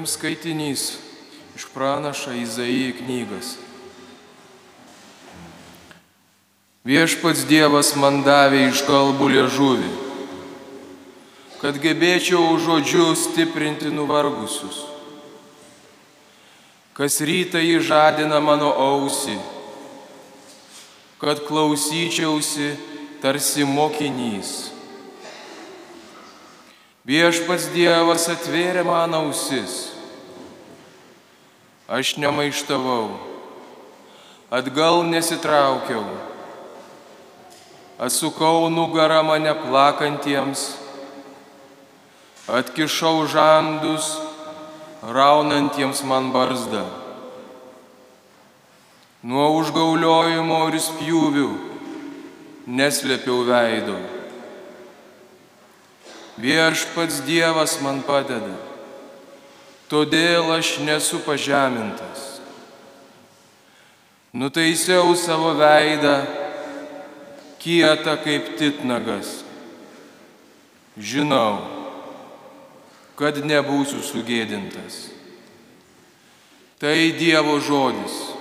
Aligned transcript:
Pirms 0.00 0.16
skaitinys 0.16 0.82
iš 1.56 1.66
pranašo 1.74 2.32
Izaijai 2.32 2.94
knygas. 2.96 3.58
Viešpats 6.88 7.44
Dievas 7.44 7.90
man 8.00 8.22
davė 8.24 8.62
iš 8.70 8.80
kalbų 8.88 9.28
liežuvį, 9.34 9.90
kad 11.60 11.76
gebėčiau 11.84 12.56
žodžiu 12.64 13.10
stiprinti 13.12 13.92
nuvargusius. 13.92 14.80
Kas 16.96 17.20
rytą 17.20 17.60
jį 17.60 17.84
žadina 17.84 18.40
mano 18.40 18.72
ausį, 18.72 19.36
kad 21.20 21.44
klausyčiausi 21.44 22.72
tarsi 23.20 23.68
mokinys. 23.68 24.79
Viešpats 27.10 27.72
Dievas 27.74 28.28
atvėrė 28.30 28.84
man 28.86 29.16
ausis. 29.18 29.88
Aš 31.90 32.12
nemaištavau, 32.22 33.16
atgal 34.54 35.02
nesitraukiau, 35.08 36.04
atsukau 37.98 38.68
nugarą 38.70 39.24
mane 39.26 39.56
plakantiems, 39.58 40.62
atkišau 42.46 43.26
žandus, 43.34 44.12
raunantiems 45.02 46.04
man 46.06 46.30
barzdą. 46.30 46.84
Nuo 49.26 49.50
užgauliojimo 49.58 50.62
ir 50.70 50.78
spjūvių 50.86 51.50
neslėpiau 52.70 53.42
veido. 53.50 53.98
Viešpats 56.40 57.20
Dievas 57.26 57.76
man 57.84 58.00
padeda, 58.06 58.56
todėl 59.92 60.48
aš 60.56 60.78
nesu 60.80 61.20
pažemintas. 61.26 62.40
Nutaisiau 64.32 65.12
savo 65.18 65.52
veidą, 65.58 66.22
kietą 67.60 68.16
kaip 68.24 68.54
titnagas. 68.56 69.40
Žinau, 70.96 71.60
kad 73.20 73.42
nebūsiu 73.44 74.00
sugėdintas. 74.00 75.10
Tai 76.80 76.96
Dievo 77.20 77.58
žodis. 77.60 78.39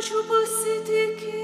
Visą 0.00 0.14
Jokūbo 0.14 1.43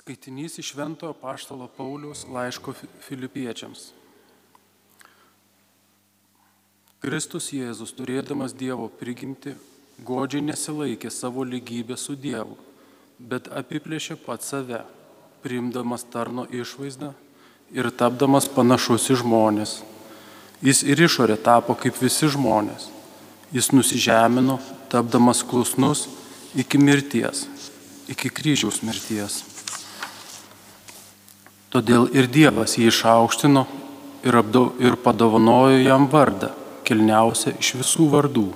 Skaitinys 0.00 0.58
iš 0.58 0.72
Šventojo 0.72 1.12
Paštalo 1.12 1.68
Pauliaus 1.76 2.24
laiško 2.32 2.72
Fi- 2.72 2.86
Filipiečiams. 3.04 3.90
Kristus 7.04 7.50
Jėzus, 7.52 7.92
turėdamas 7.92 8.54
Dievo 8.56 8.88
prigimti, 8.88 9.52
godžiai 10.00 10.40
nesilaikė 10.46 11.10
savo 11.12 11.44
lygybę 11.44 11.98
su 12.00 12.16
Dievu, 12.16 12.56
bet 13.18 13.50
apiplėšė 13.52 14.16
pat 14.24 14.40
save, 14.40 14.80
priimdamas 15.44 16.06
tarno 16.08 16.46
išvaizdą 16.48 17.12
ir 17.76 17.90
tapdamas 17.92 18.48
panašus 18.48 19.10
į 19.12 19.18
žmonės. 19.20 19.82
Jis 20.64 20.80
ir 20.80 21.04
išorė 21.04 21.36
tapo 21.36 21.76
kaip 21.76 22.00
visi 22.00 22.32
žmonės. 22.32 22.88
Jis 23.52 23.68
nusižemino, 23.76 24.56
tapdamas 24.88 25.44
klusnus 25.44 26.06
iki 26.56 26.80
mirties, 26.80 27.44
iki 28.08 28.32
kryžiaus 28.32 28.80
mirties. 28.80 29.42
Todėl 31.70 32.08
ir 32.10 32.26
Dievas 32.26 32.74
jį 32.78 32.88
išaukštino 32.90 33.62
ir, 34.26 34.36
apdau, 34.36 34.72
ir 34.82 34.96
padovanojo 34.98 35.78
jam 35.78 36.08
vardą, 36.10 36.50
kilniausią 36.82 37.54
iš 37.62 37.76
visų 37.78 38.08
vardų, 38.10 38.48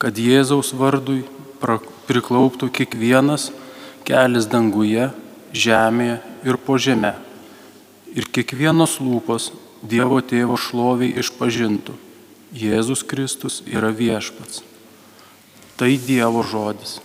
kad 0.00 0.16
Jėzaus 0.16 0.72
vardui 0.72 1.20
priklauptų 2.08 2.70
kiekvienas 2.72 3.50
kelias 4.08 4.48
danguje, 4.48 5.10
žemėje 5.52 6.18
ir 6.48 6.58
po 6.58 6.78
žemę. 6.80 7.12
Ir 8.16 8.28
kiekvienos 8.32 8.98
lūpos 9.00 9.52
Dievo 9.82 10.20
tėvo 10.22 10.54
šloviai 10.54 11.16
išpažintų. 11.18 11.94
Jėzus 12.54 13.02
Kristus 13.08 13.62
yra 13.66 13.90
viešpats. 13.90 14.60
Tai 15.74 15.88
Dievo 16.06 16.44
žodis. 16.46 17.00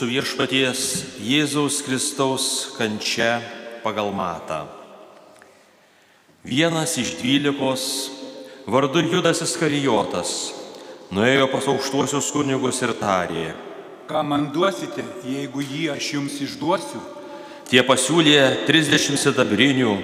Mūsų 0.00 0.14
viešpaties 0.16 0.82
Jėzaus 1.20 1.82
Kristaus 1.84 2.44
kančia 2.72 3.42
pagal 3.82 4.06
matą. 4.16 4.62
Vienas 6.40 6.94
iš 6.96 7.18
dvylikos, 7.18 7.82
vardu 8.64 9.02
Judas 9.04 9.42
Iskarijotas, 9.44 10.30
nuėjo 11.12 11.50
pas 11.52 11.68
aukštuosius 11.68 12.30
kunigus 12.32 12.80
ir 12.80 12.94
tarė. 12.96 13.50
Ką 14.08 14.22
man 14.24 14.46
duosite, 14.54 15.04
jeigu 15.20 15.60
jį 15.60 15.90
aš 15.92 16.08
jums 16.14 16.38
išduosiu? 16.48 17.02
Tie 17.68 17.84
pasiūlė 17.84 18.64
30 18.70 19.20
sidabrinių 19.20 19.98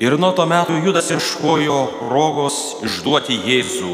ir 0.00 0.16
nuo 0.16 0.32
to 0.32 0.48
metų 0.48 0.78
Judas 0.86 1.12
ieškojo 1.12 1.82
progos 2.00 2.62
išduoti 2.88 3.36
Jėzų. 3.44 3.92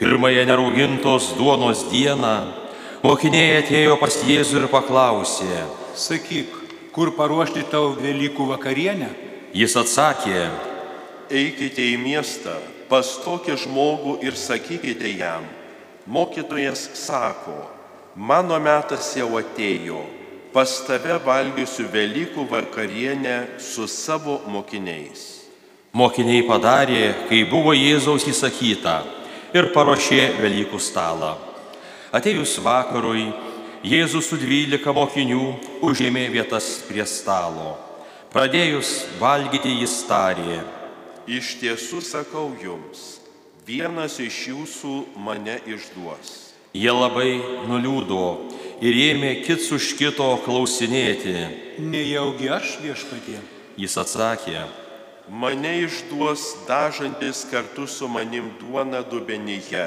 Pirmąją 0.00 0.48
neraugintos 0.48 1.28
duonos 1.36 1.84
dieną 1.92 2.59
mokiniai 3.02 3.60
atėjo 3.60 3.96
pas 4.00 4.16
Jėzų 4.26 4.64
ir 4.64 4.66
paklausė. 4.72 5.64
Sakyk, 5.96 6.52
kur 6.94 7.14
paruošti 7.16 7.64
tavo 7.70 7.94
Velykų 7.98 8.48
vakarienę? 8.52 9.10
Jis 9.56 9.76
atsakė, 9.80 10.48
Eikite 11.30 11.84
į 11.92 11.98
miestą, 12.02 12.56
pas 12.90 13.06
tokį 13.22 13.54
žmogų 13.62 14.16
ir 14.26 14.34
sakykite 14.34 15.12
jam, 15.14 15.44
mokytojas 16.10 16.88
sako, 16.98 17.54
mano 18.16 18.58
metas 18.58 19.12
jau 19.14 19.28
atėjo, 19.38 20.00
pas 20.50 20.72
tave 20.88 21.20
valgysiu 21.22 21.86
Velykų 21.92 22.48
vakarienę 22.50 23.36
su 23.62 23.86
savo 23.86 24.40
mokiniais. 24.50 25.22
Mokiniai 25.94 26.42
padarė, 26.46 27.04
kai 27.30 27.44
buvo 27.50 27.76
Jėzaus 27.78 28.26
įsakyta 28.30 28.96
ir 29.54 29.70
paruošė 29.74 30.24
Velykų 30.42 30.82
stalą. 30.82 31.49
Atėjus 32.10 32.56
vakarui, 32.64 33.28
Jėzus 33.86 34.26
su 34.28 34.36
dvylika 34.36 34.92
mokinių 34.92 35.44
užėmė 35.86 36.26
vietas 36.34 36.82
prie 36.84 37.04
stalo. 37.08 37.78
Pradėjus 38.32 39.06
valgyti 39.20 39.72
jis 39.80 39.94
tarė, 40.08 40.60
Iš 41.30 41.60
tiesų 41.60 42.00
sakau 42.02 42.48
jums, 42.58 43.20
vienas 43.66 44.18
iš 44.20 44.48
jūsų 44.50 44.94
mane 45.16 45.60
išduos. 45.66 46.50
jie 46.74 46.90
labai 46.90 47.38
nuliūdo 47.70 48.50
ir 48.82 48.94
ėmė 49.14 49.44
kits 49.46 49.70
už 49.72 49.94
kito 49.98 50.26
klausinėti. 50.44 51.78
Nejaugi 51.78 52.48
aš 52.50 52.78
viešpatie. 52.82 53.38
Jis 53.76 53.96
atsakė, 53.96 54.66
Mane 55.30 55.86
išduos 55.86 56.66
dažantis 56.66 57.46
kartu 57.50 57.86
su 57.86 58.08
manim 58.08 58.50
duona 58.60 59.02
dubenyje. 59.02 59.86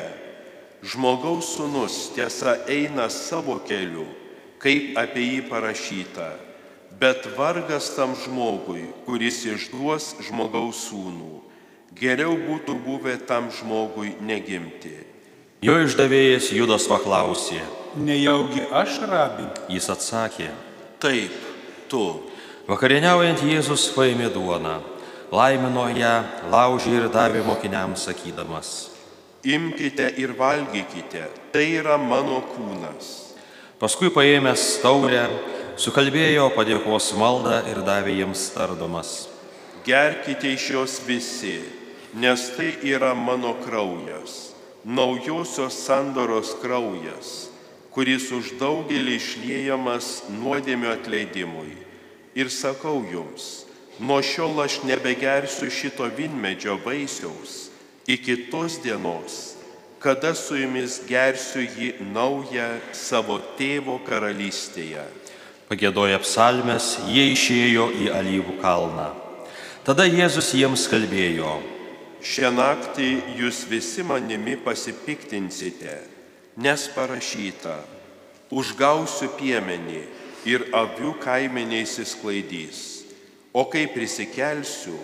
Žmogaus 0.83 1.55
sunus 1.55 2.11
tiesa 2.11 2.57
eina 2.67 3.07
savo 3.09 3.55
keliu, 3.63 4.03
kaip 4.59 4.97
apie 4.99 5.23
jį 5.23 5.45
parašyta. 5.47 6.27
Bet 6.99 7.23
vargas 7.37 7.93
tam 7.95 8.13
žmogui, 8.19 8.89
kuris 9.07 9.45
išduos 9.47 10.13
žmogaus 10.27 10.83
sūnų. 10.89 11.39
Geriau 11.95 12.35
būtų 12.35 12.75
buvę 12.83 13.15
tam 13.27 13.47
žmogui 13.51 14.15
negimti. 14.19 14.97
jo 15.61 15.79
išdavėjas 15.79 16.51
Judas 16.51 16.87
paklausė. 16.91 17.61
Nejaugi 17.95 18.67
aš 18.71 18.99
rabi. 19.07 19.47
Jis 19.71 19.89
atsakė, 19.89 20.51
Taip, 20.99 21.31
tu. 21.87 22.23
Vakarieniaujant 22.67 23.41
Jėzus 23.43 23.89
paėmė 23.95 24.29
duoną, 24.31 24.81
laimino 25.31 25.89
ją, 25.91 26.23
laužė 26.51 26.93
ir 26.95 27.09
davė 27.11 27.43
mokiniams 27.43 28.05
sakydamas. 28.07 28.92
Imkite 29.43 30.07
ir 30.17 30.31
valgykite, 30.39 31.25
tai 31.51 31.65
yra 31.75 31.97
mano 31.99 32.37
kūnas. 32.53 33.07
Paskui 33.75 34.07
paėmęs 34.15 34.61
taurę, 34.79 35.25
sukalbėjo 35.75 36.45
padėkos 36.55 37.09
maldą 37.19 37.57
ir 37.67 37.81
davė 37.83 38.13
jiems 38.21 38.45
tardomas. 38.55 39.09
Gerkite 39.83 40.47
iš 40.55 40.67
jos 40.71 40.93
visi, 41.03 41.57
nes 42.15 42.45
tai 42.55 42.69
yra 42.87 43.11
mano 43.11 43.51
kraujas, 43.65 44.53
naujosios 44.87 45.75
sandoros 45.75 46.53
kraujas, 46.63 47.33
kuris 47.91 48.29
už 48.31 48.55
daugelį 48.63 49.17
išliejamas 49.19 50.13
nuodėmio 50.39 50.95
atleidimui. 50.95 51.75
Ir 52.39 52.47
sakau 52.47 53.03
jums, 53.11 53.67
nuo 53.99 54.23
šiol 54.23 54.63
aš 54.63 54.79
nebegersiu 54.87 55.67
šito 55.67 56.07
vinmedžio 56.15 56.79
vaisiaus 56.87 57.62
iki 58.07 58.49
tos 58.51 58.77
dienos, 58.83 59.55
kada 60.03 60.33
su 60.35 60.57
jumis 60.59 60.99
gersiu 61.07 61.63
jį 61.63 61.89
naują 62.11 62.67
savo 62.91 63.39
tėvo 63.57 63.99
karalystėje. 64.03 65.05
Pagėdoja 65.69 66.19
psalmes, 66.21 66.97
jie 67.07 67.29
išėjo 67.31 67.87
į 68.03 68.09
alyvų 68.11 68.57
kalną. 68.61 69.13
Tada 69.87 70.03
Jėzus 70.07 70.51
jiems 70.55 70.85
kalbėjo. 70.91 71.57
Šią 72.23 72.51
naktį 72.55 73.07
jūs 73.39 73.63
visi 73.67 74.03
manimi 74.07 74.55
pasipiktinsite, 74.59 75.95
nes 76.55 76.85
parašyta, 76.95 77.79
užgausiu 78.51 79.31
piemenį 79.39 80.03
ir 80.47 80.67
avių 80.75 81.15
kaimeniais 81.23 81.97
įsklaidys, 82.03 82.79
o 83.51 83.65
kai 83.71 83.87
prisikelsiu, 83.91 84.95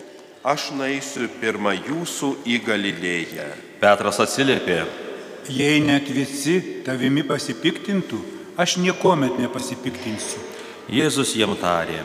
aš 0.44 0.72
naisiu 0.78 1.28
pirmą 1.42 1.74
jūsų 1.78 2.32
į 2.48 2.60
Galilėją. 2.66 3.48
Petras 3.80 4.20
atsiliepė. 4.24 4.84
Jei 5.50 5.80
net 5.82 6.10
visi 6.14 6.60
tavimi 6.86 7.24
pasipiktintų, 7.26 8.20
aš 8.60 8.78
niekuomet 8.84 9.40
nepasipiktinsiu. 9.40 10.42
Jėzus 10.90 11.36
jiem 11.38 11.56
tarė. 11.60 12.04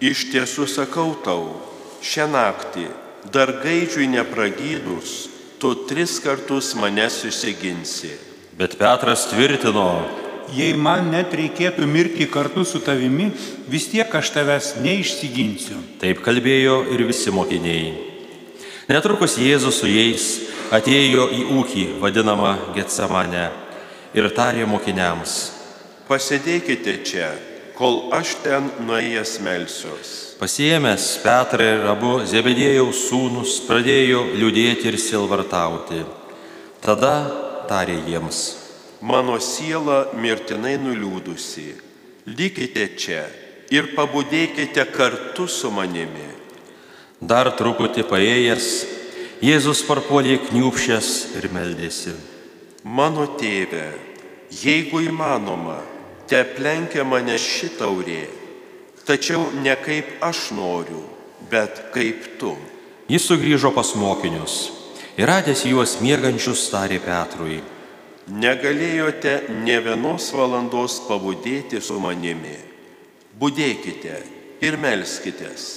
Iš 0.00 0.28
tiesų 0.32 0.68
sakau 0.70 1.10
tau, 1.24 1.58
šią 2.04 2.28
naktį, 2.30 2.86
dar 3.32 3.50
gaidžiui 3.64 4.06
nepragydus, 4.12 5.28
tu 5.58 5.74
tris 5.88 6.18
kartus 6.22 6.74
manęs 6.78 7.18
susiginsi. 7.24 8.14
Bet 8.58 8.78
Petras 8.78 9.26
tvirtino. 9.30 10.27
Jei 10.56 10.74
man 10.76 11.10
net 11.12 11.34
reikėtų 11.34 11.86
mirti 11.88 12.26
kartu 12.30 12.64
su 12.64 12.80
tavimi, 12.84 13.30
vis 13.68 13.88
tiek 13.92 14.12
aš 14.14 14.32
tavęs 14.36 14.74
neišsiginsiu. 14.84 15.78
Taip 16.02 16.22
kalbėjo 16.24 16.82
ir 16.94 17.04
visi 17.08 17.32
mokiniai. 17.34 17.92
Netrukus 18.88 19.36
Jėzus 19.36 19.82
su 19.82 19.88
jais 19.90 20.28
atėjo 20.72 21.28
į 21.34 21.42
ūkį 21.60 21.84
vadinamą 22.00 22.54
Getsemane 22.76 23.48
ir 24.16 24.28
tarė 24.36 24.64
mokiniams. 24.68 25.34
Pasėdėkite 26.08 26.94
čia, 27.04 27.28
kol 27.76 28.08
aš 28.16 28.38
ten 28.44 28.70
nuėjęs 28.86 29.34
melsiuos. 29.44 30.14
Pasiemęs 30.40 31.08
Petrą 31.24 31.66
ir 31.74 31.84
abu 31.92 32.14
Zebedėjaus 32.30 33.08
sūnus 33.10 33.58
pradėjo 33.68 34.22
liūdėti 34.38 34.88
ir 34.92 34.96
silvartauti. 35.02 36.04
Tada 36.80 37.12
tarė 37.68 37.98
jiems. 38.06 38.57
Mano 39.00 39.38
siela 39.38 40.08
mirtinai 40.18 40.76
nuliūdusi. 40.82 41.68
Likite 42.26 42.88
čia 42.98 43.22
ir 43.70 43.92
pabudėkite 43.94 44.84
kartu 44.90 45.46
su 45.48 45.70
manimi. 45.70 46.26
Dar 47.20 47.50
truputį 47.58 48.04
paėjęs, 48.10 48.70
Jėzus 49.38 49.84
parpuolė 49.86 50.40
kniupšęs 50.48 51.08
ir 51.38 51.44
meldėsi. 51.54 52.10
Mano 52.82 53.28
tėve, 53.38 53.92
jeigu 54.50 55.04
įmanoma, 55.06 55.76
te 56.26 56.40
plenkia 56.56 57.04
mane 57.06 57.36
ši 57.38 57.70
taurė, 57.78 58.24
tačiau 59.06 59.46
ne 59.62 59.76
kaip 59.78 60.24
aš 60.26 60.48
noriu, 60.58 61.04
bet 61.50 61.84
kaip 61.94 62.26
tu. 62.40 62.56
Jis 63.06 63.30
sugrįžo 63.30 63.70
pas 63.76 63.94
mokinius 63.94 64.58
ir 65.18 65.30
radęs 65.30 65.64
juos 65.70 65.98
miegančius 66.02 66.68
tarė 66.70 66.98
Petrui. 67.02 67.62
Negalėjote 68.28 69.48
ne 69.64 69.78
vienos 69.80 70.26
valandos 70.36 70.98
pabudėti 71.08 71.80
su 71.80 71.96
manimi. 72.02 72.58
Budėkite 73.40 74.18
ir 74.60 74.76
melskitės, 74.76 75.68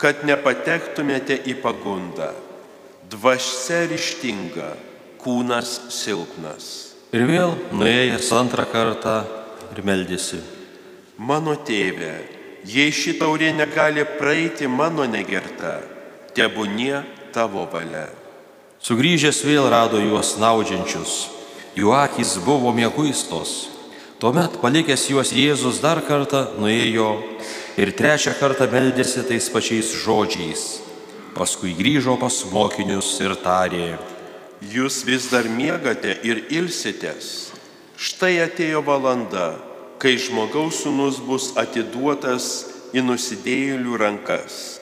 kad 0.00 0.24
nepatektumėte 0.26 1.36
į 1.46 1.54
pagundą. 1.62 2.32
Dvasia 3.10 3.84
ryštinga, 3.90 4.72
kūnas 5.22 5.76
silpnas. 5.94 6.66
Ir 7.14 7.26
vėl 7.30 7.54
nuėjęs 7.74 8.32
antrą 8.34 8.66
kartą 8.70 9.16
ir 9.70 9.82
meldėsi. 9.86 10.42
Mano 11.18 11.54
tėve, 11.62 12.12
jei 12.66 12.90
ši 12.90 13.18
taurė 13.20 13.54
negali 13.54 14.06
praeiti 14.18 14.66
mano 14.66 15.06
negerta, 15.06 15.78
tebūnie 16.34 17.04
tavo 17.34 17.66
valia. 17.70 18.08
Sugrįžęs 18.80 19.44
vėl 19.44 19.68
rado 19.70 20.00
juos 20.00 20.38
naudžiančius, 20.40 21.39
jų 21.78 21.92
akis 21.94 22.38
buvo 22.44 22.72
mėguistos. 22.74 23.70
Tuomet 24.20 24.58
palikęs 24.60 25.06
juos 25.08 25.30
Jėzus 25.32 25.80
dar 25.80 26.02
kartą 26.04 26.50
nuėjo 26.60 27.12
ir 27.80 27.92
trečią 27.96 28.34
kartą 28.36 28.66
meldėsi 28.68 29.24
tais 29.28 29.48
pačiais 29.52 29.94
žodžiais. 30.02 30.64
Paskui 31.36 31.72
grįžo 31.78 32.18
pas 32.20 32.36
mokinius 32.52 33.14
ir 33.22 33.36
tarė. 33.40 33.94
Jūs 34.60 35.04
vis 35.08 35.30
dar 35.32 35.48
miegate 35.48 36.18
ir 36.26 36.42
ilsitės. 36.52 37.50
Štai 37.96 38.34
atėjo 38.44 38.82
valanda, 38.84 39.54
kai 40.00 40.18
žmogaus 40.20 40.82
sūnus 40.84 41.20
bus 41.24 41.50
atiduotas 41.60 42.50
į 42.96 43.04
nusidėjėlių 43.06 43.96
rankas. 44.00 44.80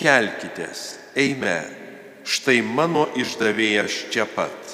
Kelkitės, 0.00 0.96
eime, 1.18 1.60
štai 2.24 2.60
mano 2.64 3.06
išdavėjas 3.18 4.04
čia 4.14 4.26
pat. 4.34 4.69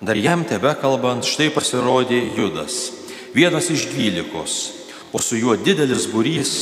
Dar 0.00 0.16
jam 0.16 0.46
tebe 0.48 0.72
kalbant, 0.80 1.26
štai 1.28 1.50
pasirodė 1.52 2.22
Judas, 2.32 2.88
vienas 3.36 3.66
iš 3.68 3.82
dvylikos, 3.92 4.54
o 5.12 5.20
su 5.20 5.36
juo 5.36 5.58
didelis 5.60 6.06
būrys, 6.08 6.52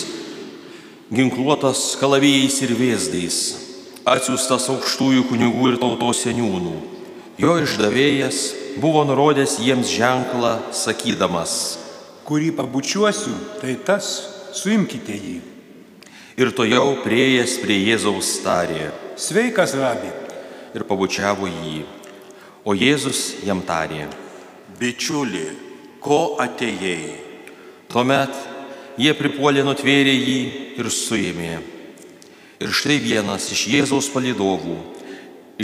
ginkluotas 1.14 1.94
kalavijais 2.00 2.56
ir 2.66 2.72
vėzdais, 2.74 3.36
atsiųstas 4.02 4.66
aukštųjų 4.74 5.28
kunigų 5.30 5.70
ir 5.70 5.78
tautos 5.78 6.24
seniūnų. 6.26 6.74
Jo 7.38 7.60
išdavėjas 7.62 8.40
buvo 8.82 9.04
nurodęs 9.06 9.60
jiems 9.62 9.92
ženklą, 9.94 10.58
sakydamas, 10.74 11.78
Kurį 12.28 12.50
pabučiuosiu, 12.58 13.32
tai 13.62 13.78
tas, 13.80 14.08
suimkite 14.52 15.14
jį. 15.14 15.38
ir 16.36 16.50
to 16.52 16.66
jau 16.68 16.98
prieėjęs 17.04 17.54
prie 17.62 17.78
Jėzaus 17.86 18.42
tarė 18.44 18.90
Sveikas, 19.16 19.72
rabi. 19.78 20.10
ir 20.74 20.84
pabučiavo 20.84 21.46
jį. 21.46 21.97
O 22.68 22.74
Jėzus 22.76 23.38
jam 23.48 23.62
tarė. 23.64 24.04
Bičiuli, 24.76 25.46
ko 26.04 26.36
atėjai? 26.42 27.14
Tuomet 27.88 28.34
jie 29.00 29.14
pripuolė 29.16 29.64
nutvėrė 29.64 30.12
jį 30.12 30.40
ir 30.76 30.90
suėmė. 30.92 31.54
Ir 32.60 32.74
štai 32.74 32.98
vienas 33.00 33.48
iš 33.54 33.64
Jėzaus 33.72 34.10
palidovų 34.12 34.76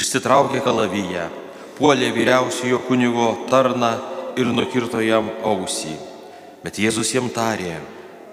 išsitraukė 0.01 0.65
kalaviją, 0.65 1.29
puolė 1.77 2.09
vyriausiojo 2.17 2.81
kunigo 2.89 3.29
tarną 3.53 3.93
ir 4.41 4.49
nukirto 4.57 5.05
jam 5.05 5.29
ausį. 5.45 5.93
Bet 6.65 6.81
Jėzus 6.81 7.13
jam 7.13 7.29
tarė, 7.29 7.83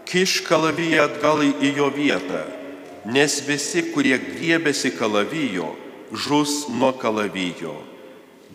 Kiš 0.08 0.42
kalaviją 0.48 1.10
atgal 1.10 1.44
į 1.44 1.76
jo 1.76 1.92
vietą, 1.92 2.42
nes 3.12 3.38
visi, 3.48 3.84
kurie 3.92 4.18
griebėsi 4.20 4.96
kalavijo, 4.96 5.74
žus 6.12 6.70
nuo 6.72 6.96
kalavijo. 6.96 7.91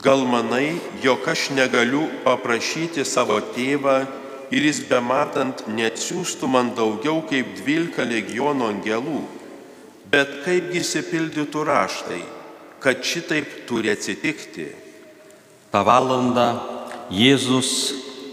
Gal 0.03 0.25
manai, 0.29 0.77
jog 1.03 1.25
aš 1.29 1.51
negaliu 1.57 2.05
paprašyti 2.25 3.05
savo 3.05 3.41
tėvą 3.55 3.99
ir 4.53 4.69
jis 4.69 4.83
bematant 4.91 5.65
neatsiųstų 5.69 6.51
man 6.53 6.75
daugiau 6.77 7.23
kaip 7.29 7.55
dvylika 7.61 8.05
legionų 8.05 8.73
angelų? 8.77 9.21
Bet 10.13 10.43
kaipgi 10.45 10.85
įsipildytų 10.85 11.65
raštai, 11.67 12.25
kad 12.81 13.01
šitaip 13.03 13.65
turi 13.67 13.91
atsitikti? 13.91 14.69
tą 15.77 15.83
valandą 15.85 16.47
Jėzus 17.13 17.71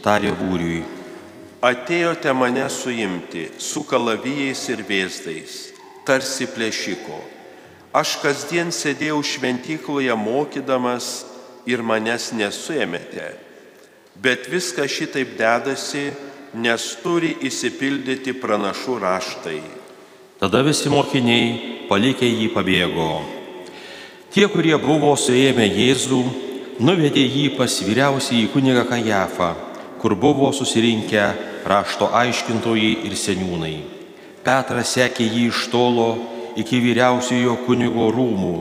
tarė 0.05 0.31
būriui. 0.37 0.79
Atėjote 1.63 2.31
mane 2.31 2.63
suimti 2.71 3.49
su 3.59 3.83
kalavijais 3.87 4.61
ir 4.71 4.83
vėzdais, 4.87 5.55
tarsi 6.07 6.47
plėšiko. 6.47 7.19
Aš 7.99 8.15
kasdien 8.23 8.71
sėdėjau 8.71 9.19
šventykloje 9.27 10.15
mokydamas 10.17 11.09
ir 11.69 11.83
manęs 11.83 12.31
nesuėmėte. 12.35 13.31
Bet 14.23 14.49
viskas 14.51 14.91
šitaip 14.93 15.37
dedasi, 15.39 16.11
nes 16.53 16.89
turi 17.01 17.33
įsipildyti 17.41 18.35
pranašų 18.37 18.97
raštai. 19.01 19.61
Tada 20.39 20.61
visi 20.65 20.91
mokiniai 20.91 21.87
palikę 21.89 22.27
jį 22.27 22.49
pabėgo. 22.53 23.09
Tie, 24.33 24.45
kurie 24.49 24.75
buvo 24.81 25.13
suėmę 25.17 25.65
Jėzų, 25.69 26.21
nuvedė 26.81 27.23
jį 27.25 27.53
pas 27.57 27.73
vyriausiai 27.85 28.49
kunigą 28.53 28.85
Kajafą, 28.89 29.53
kur 30.01 30.15
buvo 30.19 30.51
susirinkę 30.53 31.25
rašto 31.69 32.09
aiškintojai 32.13 33.05
ir 33.07 33.17
seniūnai. 33.17 33.75
Petras 34.43 34.95
sekė 34.97 35.25
jį 35.25 35.47
iš 35.51 35.67
tolo 35.71 36.09
iki 36.59 36.81
vyriausiojo 36.83 37.55
kunigo 37.65 38.09
rūmų 38.13 38.55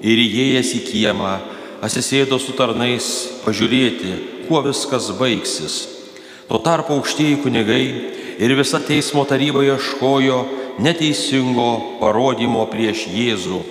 ir 0.00 0.22
įėjęs 0.22 0.72
į 0.78 0.80
kiemą, 0.86 1.34
atsisėdo 1.86 2.38
su 2.42 2.54
tarnais 2.58 3.06
pažiūrėti, 3.44 4.12
kuo 4.48 4.62
viskas 4.66 5.10
baigsis. 5.18 5.76
Tuo 6.46 6.58
tarpu 6.62 6.96
aukštieji 6.96 7.40
kunigai 7.42 7.84
ir 8.42 8.54
visa 8.58 8.80
teismo 8.82 9.24
taryba 9.26 9.64
ieškojo 9.66 10.40
neteisingo 10.82 11.98
parodymo 12.00 12.66
prieš 12.70 13.06
Jėzų, 13.10 13.62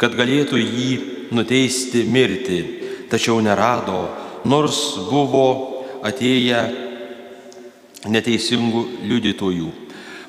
kad 0.00 0.16
galėtų 0.18 0.58
jį 0.60 0.90
nuteisti 1.34 2.04
mirti, 2.10 2.60
tačiau 3.10 3.40
nerado, 3.44 4.08
nors 4.44 4.80
buvo 5.10 5.46
atėję 6.04 6.62
neteisingų 8.10 8.84
liudytojų. 9.08 9.70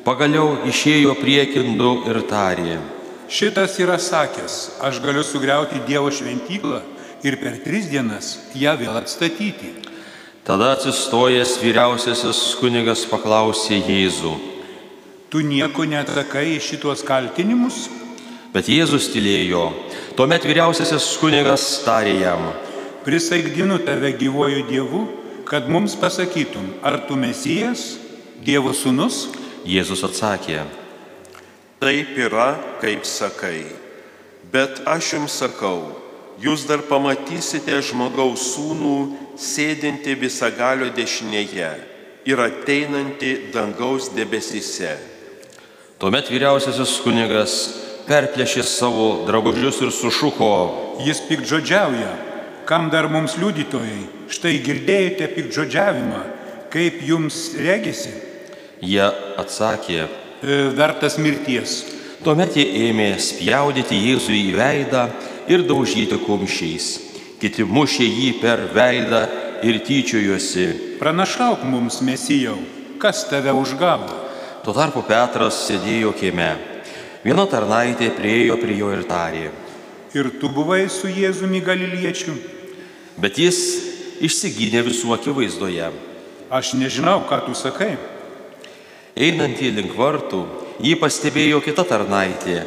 Pagaliau 0.05 0.67
išėjo 0.69 1.15
priekindu 1.17 1.95
ir 2.09 2.21
tarė. 2.29 2.77
Šitas 3.25 3.79
yra 3.81 3.97
sakęs, 3.97 4.77
aš 4.85 5.01
galiu 5.01 5.23
sugriauti 5.25 5.81
Dievo 5.87 6.11
šventyklą 6.13 6.83
ir 7.25 7.39
per 7.41 7.57
tris 7.63 7.89
dienas 7.89 8.35
ją 8.53 8.75
vėl 8.77 8.99
atstatyti. 8.99 9.73
Tada 10.45 10.75
atsistojęs 10.75 11.55
vyriausiasis 11.57 12.41
kunigas 12.59 13.01
paklausė 13.09 13.79
Jėzų. 13.81 14.35
Tu 15.33 15.41
nieko 15.41 15.87
neatsakai 15.89 16.51
į 16.53 16.59
šitos 16.61 17.01
kaltinimus? 17.07 17.87
Bet 18.53 18.69
Jėzus 18.69 19.09
tylėjo. 19.11 19.65
Tuomet 20.15 20.45
vyriausiasis 20.45 21.09
kunigas 21.19 21.65
tarė 21.83 22.13
jam. 22.21 22.45
Prisaigdinu 23.03 23.81
tave 23.83 24.13
gyvoju 24.15 24.61
Dievu, 24.69 25.01
kad 25.49 25.65
mums 25.69 25.97
pasakytum, 25.97 26.75
ar 26.85 27.01
tu 27.09 27.17
mesijas, 27.17 27.97
Dievo 28.45 28.69
sūnus? 28.77 29.25
Jėzus 29.65 30.05
atsakė. 30.05 30.61
Taip 31.81 32.15
yra, 32.21 32.53
kaip 32.85 33.01
sakai. 33.09 33.65
Bet 34.53 34.85
aš 34.85 35.15
jums 35.17 35.41
sakau, 35.41 36.04
jūs 36.41 36.65
dar 36.67 36.83
pamatysite 36.89 37.79
žmogaus 37.85 38.51
sūnų 38.53 38.95
sėdinti 39.39 40.15
visagalio 40.19 40.89
dešinėje 40.95 41.71
ir 42.25 42.41
ateinantį 42.41 43.33
dangaus 43.53 44.09
debesyse. 44.15 44.95
Tuomet 46.01 46.29
vyriausiasis 46.31 46.97
kunigas 47.05 47.55
perplėšė 48.09 48.63
savo 48.67 49.07
drabužius 49.27 49.81
ir 49.85 49.93
sušuko. 49.95 50.51
Jis 51.05 51.21
pikdžodžiauja. 51.29 52.11
Kam 52.65 52.89
dar 52.89 53.07
mums 53.13 53.37
liudytojai? 53.37 54.07
Štai 54.33 54.57
girdėjote 54.65 55.29
pikdžodžiavimą. 55.35 56.21
Kaip 56.73 56.97
jums 57.05 57.53
regisi? 57.61 58.11
Jie 58.81 59.05
atsakė. 59.39 60.07
E, 60.41 60.57
Vertas 60.75 61.19
mirties. 61.21 61.83
Tuomet 62.25 62.57
jie 62.57 62.65
ėmė 62.89 63.13
spjaudyti 63.21 63.99
Jėzų 64.01 64.33
į 64.33 64.49
veidą 64.57 65.05
ir 65.51 65.65
daužyti 65.67 66.17
kumščiais. 66.25 66.87
Kiti 67.41 67.65
mušė 67.67 68.05
jį 68.05 68.29
per 68.41 68.63
veidą 68.73 69.25
ir 69.65 69.81
tyčiojosi. 69.85 70.97
Pranašauk 70.99 71.65
mums, 71.67 71.99
mesijau, 72.01 72.57
kas 73.01 73.25
tave 73.29 73.53
užgavo? 73.53 74.07
Tuo 74.65 74.73
tarpu 74.73 75.03
Petras 75.05 75.59
sėdėjo 75.67 76.15
kieme. 76.17 76.55
Viena 77.25 77.45
tarnaitė 77.49 78.09
priejo 78.15 78.57
prie 78.61 78.79
jo 78.79 78.91
ir 78.93 79.03
tarė. 79.09 79.51
Ir 80.15 80.31
tu 80.39 80.49
buvai 80.49 80.85
su 80.89 81.09
Jėzumi 81.11 81.61
Galiliečiu? 81.65 82.33
Bet 83.19 83.37
jis 83.41 83.59
išsigynė 84.23 84.83
visų 84.87 85.13
akivaizdoje. 85.15 85.89
Aš 86.49 86.75
nežinau, 86.79 87.23
ką 87.29 87.41
tu 87.47 87.55
sakai. 87.57 87.95
Einantį 89.15 89.71
link 89.75 89.95
vartų, 89.97 90.43
jį 90.83 90.95
pastebėjo 91.01 91.61
kita 91.65 91.85
tarnaitė 91.87 92.61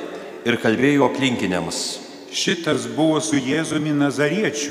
ir 0.49 0.61
kalbėjo 0.61 1.09
aplinkiniams. 1.09 2.08
Šitas 2.39 2.87
buvo 2.95 3.19
su 3.21 3.35
Jėzumi 3.35 3.91
Nazariečiu. 3.97 4.71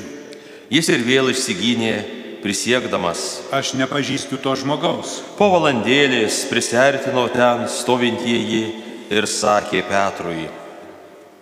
Jis 0.72 0.88
ir 0.88 1.02
vėl 1.04 1.28
išsigynė, 1.32 1.92
prisiekdamas. 2.40 3.42
Aš 3.52 3.74
nepažįstu 3.76 4.38
to 4.40 4.54
žmogaus. 4.56 5.18
Po 5.36 5.50
valandėlės 5.52 6.46
prisertino 6.48 7.26
ten 7.32 7.66
stovintieji 7.68 8.62
ir 9.12 9.28
sakė 9.28 9.82
Petrui. 9.88 10.48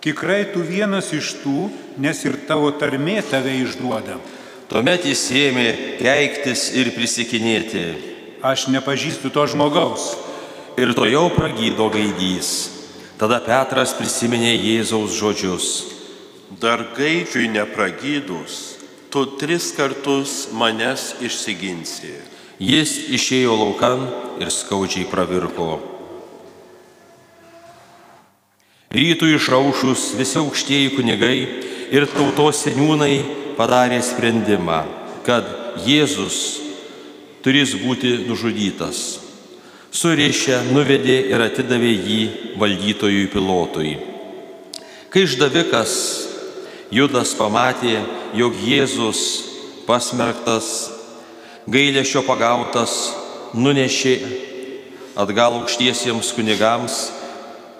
Tikrai 0.02 0.42
tu 0.50 0.66
vienas 0.66 1.12
iš 1.14 1.32
tų, 1.44 1.70
nes 2.02 2.18
ir 2.26 2.38
tavo 2.48 2.72
tarmė 2.74 3.20
tave 3.30 3.54
išduoda. 3.62 4.18
Tuomet 4.70 5.06
jis 5.06 5.22
ėmė 5.30 5.66
keiktis 6.00 6.72
ir 6.74 6.90
prisikinėti. 6.94 7.84
Aš 8.42 8.66
nepažįstu 8.74 9.30
to 9.30 9.46
žmogaus. 9.50 10.14
Ir 10.74 10.90
to 10.94 11.06
jau 11.06 11.28
pragydo 11.34 11.86
gaidys. 11.94 12.72
Tada 13.16 13.38
Petras 13.40 13.94
prisiminė 13.96 14.56
Jėzaus 14.58 15.14
žodžius. 15.16 15.95
Dar 16.46 16.92
gaidžiui 16.94 17.48
nepragydus, 17.50 18.78
tu 19.10 19.24
tris 19.34 19.72
kartus 19.74 20.46
manęs 20.54 21.16
išsiginsi. 21.18 22.12
Jis 22.62 22.92
išėjo 23.18 23.56
laukan 23.58 24.04
ir 24.38 24.52
skaudžiai 24.54 25.08
pravirko. 25.10 25.80
Rytų 28.94 29.32
išraušus 29.34 30.12
visi 30.16 30.38
aukštieji 30.38 30.92
kunigai 30.94 31.38
ir 31.90 32.06
tautos 32.14 32.62
seniūnai 32.62 33.16
padarė 33.58 33.98
sprendimą, 34.06 34.84
kad 35.26 35.50
Jėzus 35.82 36.38
turės 37.42 37.74
būti 37.82 38.22
nužudytas. 38.30 39.18
Surišę 39.90 40.62
nuvedė 40.70 41.18
ir 41.32 41.42
atidavė 41.42 41.90
jį 41.90 42.22
valdytojui 42.60 43.26
pilotui. 43.34 43.96
Kai 45.10 45.26
išdavikas 45.26 45.92
Judas 46.90 47.34
pamatė, 47.34 47.98
jog 48.38 48.54
Jėzus 48.62 49.20
pasmerktas, 49.88 50.90
gailėšio 51.66 52.22
pagautas, 52.26 52.94
nunešė 53.54 54.16
atgal 55.18 55.60
aukštiesiems 55.60 56.32
kunigams 56.36 56.98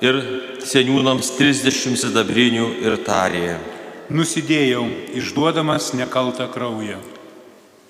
ir 0.03 0.19
seniūnams 0.67 1.35
30 1.39 1.99
sidabrinių 2.03 2.71
ir 2.83 2.99
tarė. 3.07 3.59
Nusidėjau, 4.11 4.85
išduodamas 5.19 5.93
nekaltą 5.99 6.47
kraują. 6.53 6.99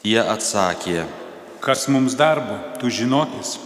Jie 0.07 0.20
atsakė, 0.22 1.05
Kas 1.61 1.88
mums 1.88 2.14
darbo, 2.14 2.61
tu 2.79 2.87
žinokis. 2.87 3.59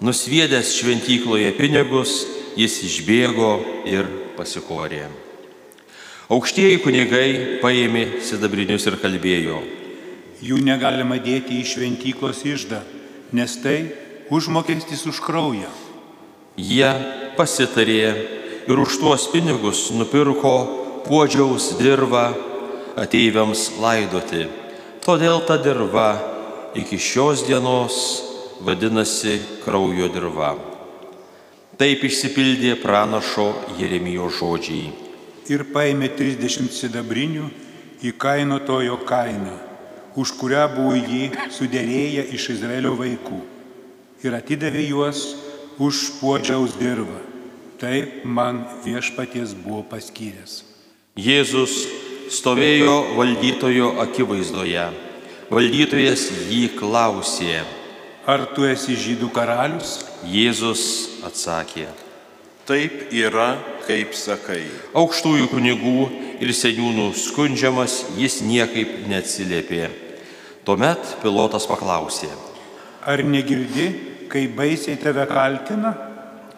nusviedęs 0.00 0.74
šventykloje 0.76 1.52
pinigus, 1.56 2.26
jis 2.56 2.82
išbėgo 2.84 3.50
ir 3.88 4.04
pasikorė. 4.36 5.08
Aukštieji 6.30 6.76
kunigai 6.78 7.30
paėmė 7.58 8.20
sidabrinius 8.22 8.84
ir 8.86 8.94
kalbėjo. 9.02 9.56
Jų 10.38 10.60
negalima 10.62 11.16
dėti 11.18 11.56
į 11.58 11.64
šventyklos 11.66 12.44
išdą, 12.46 12.78
nes 13.34 13.56
tai 13.64 13.90
užmokestis 14.30 15.02
už 15.10 15.18
kraują. 15.26 15.66
Jie 16.54 16.92
pasitarė 17.34 17.98
ir 18.70 18.84
už 18.84 19.00
tuos 19.02 19.26
pinigus 19.32 19.88
nupirko 19.90 20.54
puodžiaus 21.08 21.72
dirvą 21.82 22.28
ateiviams 22.94 23.66
laidoti. 23.82 24.46
Todėl 25.02 25.42
ta 25.50 25.58
dirva 25.58 26.12
iki 26.78 26.94
šios 26.94 27.42
dienos 27.50 28.00
vadinasi 28.62 29.40
kraujo 29.66 30.06
dirva. 30.14 30.54
Taip 31.74 32.06
išsipildė 32.06 32.78
pranašo 32.78 33.50
Jeremijo 33.82 34.30
žodžiai. 34.30 35.09
Ir 35.50 35.64
paėmė 35.74 36.12
30 36.14 36.70
sidabrinių 36.70 37.48
į 38.06 38.12
kainotojo 38.22 39.00
kainą, 39.08 39.56
už 40.14 40.36
kurią 40.38 40.66
buvo 40.76 40.94
jį 40.94 41.30
sudėrėję 41.56 42.28
iš 42.36 42.52
Izraelio 42.54 42.94
vaikų. 42.98 43.40
Ir 44.22 44.36
atidavė 44.36 44.84
juos 44.86 45.24
už 45.80 46.20
puodžiaus 46.20 46.76
dirvą. 46.78 47.18
Taip 47.80 48.22
man 48.24 48.62
viešpaties 48.84 49.54
buvo 49.56 49.80
paskyręs. 49.90 50.60
Jėzus 51.16 51.86
stovėjo 52.30 53.16
valdytojo 53.16 53.94
akivaizdoje. 54.04 54.84
Valdytojas 55.50 56.28
jį 56.46 56.68
klausė. 56.76 57.64
Ar 58.28 58.44
tu 58.54 58.68
esi 58.68 58.94
žydų 58.94 59.32
karalius? 59.34 59.96
Jėzus 60.28 60.84
atsakė. 61.26 61.88
Taip 62.68 63.08
yra, 63.14 63.54
kaip 63.86 64.12
sakai. 64.14 64.62
Aukštųjų 64.94 65.48
kunigų 65.50 65.96
ir 66.42 66.52
seniūnų 66.54 67.08
skundžiamas 67.18 68.04
jis 68.18 68.40
niekaip 68.46 69.08
neatsiliepė. 69.10 69.88
Tuomet 70.64 71.16
pilotas 71.22 71.66
paklausė, 71.66 72.28
Ar 73.08 73.22
negirdi, 73.24 73.88
kai 74.28 74.44
baisiai 74.52 74.98
tave 75.00 75.24
kaltina? 75.26 75.94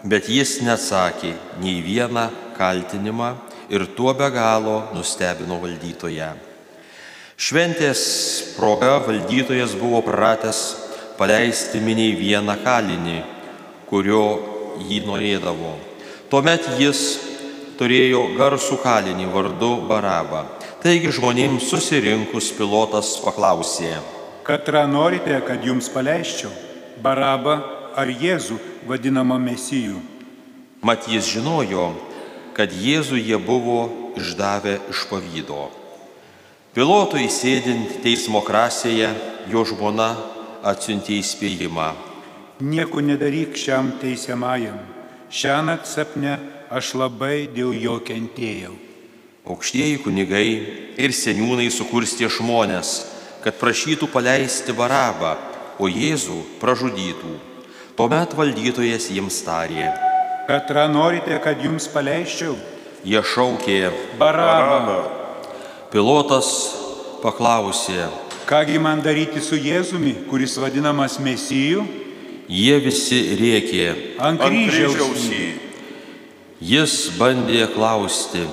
bet 0.02 0.26
jis 0.26 0.56
neatsakė 0.66 1.30
nei 1.62 1.78
vieną 1.86 2.24
kaltinimą 2.58 3.28
ir 3.70 3.84
tuo 3.96 4.10
be 4.18 4.26
galo 4.34 4.88
nustebino 4.96 5.60
valdytoją. 5.62 6.32
Šventės 7.38 8.02
proga 8.56 8.98
valdytojas 9.06 9.76
buvo 9.78 10.02
pratęs 10.02 10.60
paleisti 11.18 11.80
miniai 11.80 12.16
vieną 12.18 12.58
kalinį, 12.64 13.22
kurio 13.86 14.24
jį 14.82 15.00
norėdavo. 15.06 15.76
Tuomet 16.32 16.64
jis 16.80 17.02
turėjo 17.76 18.22
garsų 18.38 18.78
kalinį 18.80 19.28
vardu 19.34 19.74
Barabą. 19.90 20.46
Taigi 20.80 21.12
žmonėms 21.12 21.68
susirinkus 21.68 22.48
pilotas 22.56 23.18
paklausė, 23.22 23.98
Katrą 24.42 24.88
norite, 24.90 25.36
kad 25.46 25.62
jums 25.62 25.86
paleisčiau? 25.92 26.50
Barabą 27.04 27.60
ar 27.94 28.08
Jėzų 28.10 28.56
vadinamą 28.88 29.36
mesijų? 29.38 30.00
mat 30.82 31.06
jis 31.06 31.28
žinojo, 31.30 31.92
kad 32.56 32.72
Jėzų 32.74 33.20
jie 33.22 33.38
buvo 33.38 34.12
išdavę 34.18 34.80
iš 34.90 35.06
pavydo. 35.10 35.68
Pilotui 36.74 37.28
sėdint 37.30 38.00
teismo 38.02 38.42
krasėje, 38.42 39.12
jo 39.52 39.62
žmona 39.68 40.10
atsiuntė 40.66 41.20
įspėjimą. 41.20 41.92
Nieko 42.66 43.02
nedaryk 43.04 43.54
šiam 43.58 43.92
teisiamajam. 44.02 44.80
Šiąnakt 45.32 45.88
sapne 45.88 46.36
aš 46.68 46.92
labai 47.00 47.46
dėl 47.48 47.72
jo 47.80 47.94
kentėjau. 48.04 48.74
Aukštieji 49.48 50.02
kunigai 50.04 50.48
ir 51.00 51.14
seniūnai 51.16 51.70
sukurstė 51.72 52.28
žmonės, 52.30 52.90
kad 53.40 53.56
prašytų 53.56 54.10
paleisti 54.12 54.74
Barabą, 54.76 55.32
o 55.80 55.88
Jėzų 55.88 56.36
pražudytų. 56.60 57.32
Tuomet 57.96 58.36
valdytojas 58.36 59.08
jiems 59.08 59.40
tarė. 59.46 59.88
Katrą 60.46 60.84
norite, 60.92 61.38
kad 61.40 61.64
jums 61.64 61.88
paleisčiau? 61.88 62.54
Jie 63.02 63.22
šaukė, 63.24 63.90
Barabą. 64.20 65.00
pilotas 65.90 66.76
paklausė, 67.24 68.10
Kągi 68.46 68.78
man 68.78 69.00
daryti 69.00 69.40
su 69.40 69.56
Jėzumi, 69.56 70.26
kuris 70.28 70.58
vadinamas 70.58 71.18
mesijų? 71.22 72.01
Jie 72.48 72.78
visi 72.83 73.20
rėkė. 73.38 73.87
Ant 74.18 74.40
kryžiaus. 74.40 75.28
jį. 75.28 75.52
Jis 76.62 77.11
bandė 77.18 77.66
klausti, 77.74 78.46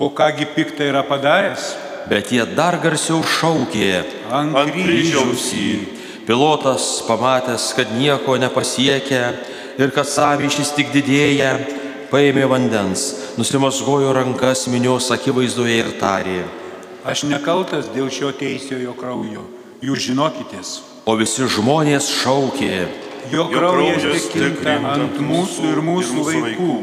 O 0.00 0.08
kągi 0.08 0.46
piktą 0.56 0.84
yra 0.88 1.02
padaręs? 1.04 1.74
bet 2.08 2.32
jie 2.32 2.46
dar 2.56 2.78
garsiau 2.80 3.20
šaukė. 3.22 4.04
Ant 4.32 4.72
kryžiaus 4.72 5.52
jį. 5.52 5.74
Pilotas, 6.26 7.02
pamatęs, 7.06 7.74
kad 7.76 7.92
nieko 7.92 8.36
nepasiekia 8.40 9.34
ir 9.78 9.90
kad 9.90 10.06
sąmyšis 10.08 10.72
tik 10.76 10.92
didėja, 10.94 11.58
paėmė 12.10 12.46
vandens, 12.48 13.34
nusimasgojo 13.38 14.12
rankas 14.14 14.66
minios 14.72 15.10
akivaizdoje 15.10 15.76
ir 15.82 15.92
tarė. 16.00 16.44
Aš 17.04 17.24
nekaltas 17.28 17.88
dėl 17.94 18.10
šio 18.12 18.32
teisiojo 18.32 18.94
kraujo. 18.96 19.44
Jūs 19.82 20.10
žinokitės, 20.10 20.80
O 21.08 21.14
visi 21.16 21.46
žmonės 21.48 22.10
šaukė. 22.12 22.86
Jo 23.32 23.46
kraujas 23.52 24.28
tekinta 24.32 24.78
ant 24.94 25.20
mūsų 25.20 25.68
ir 25.72 25.82
mūsų 25.84 26.24
vaikų. 26.30 26.74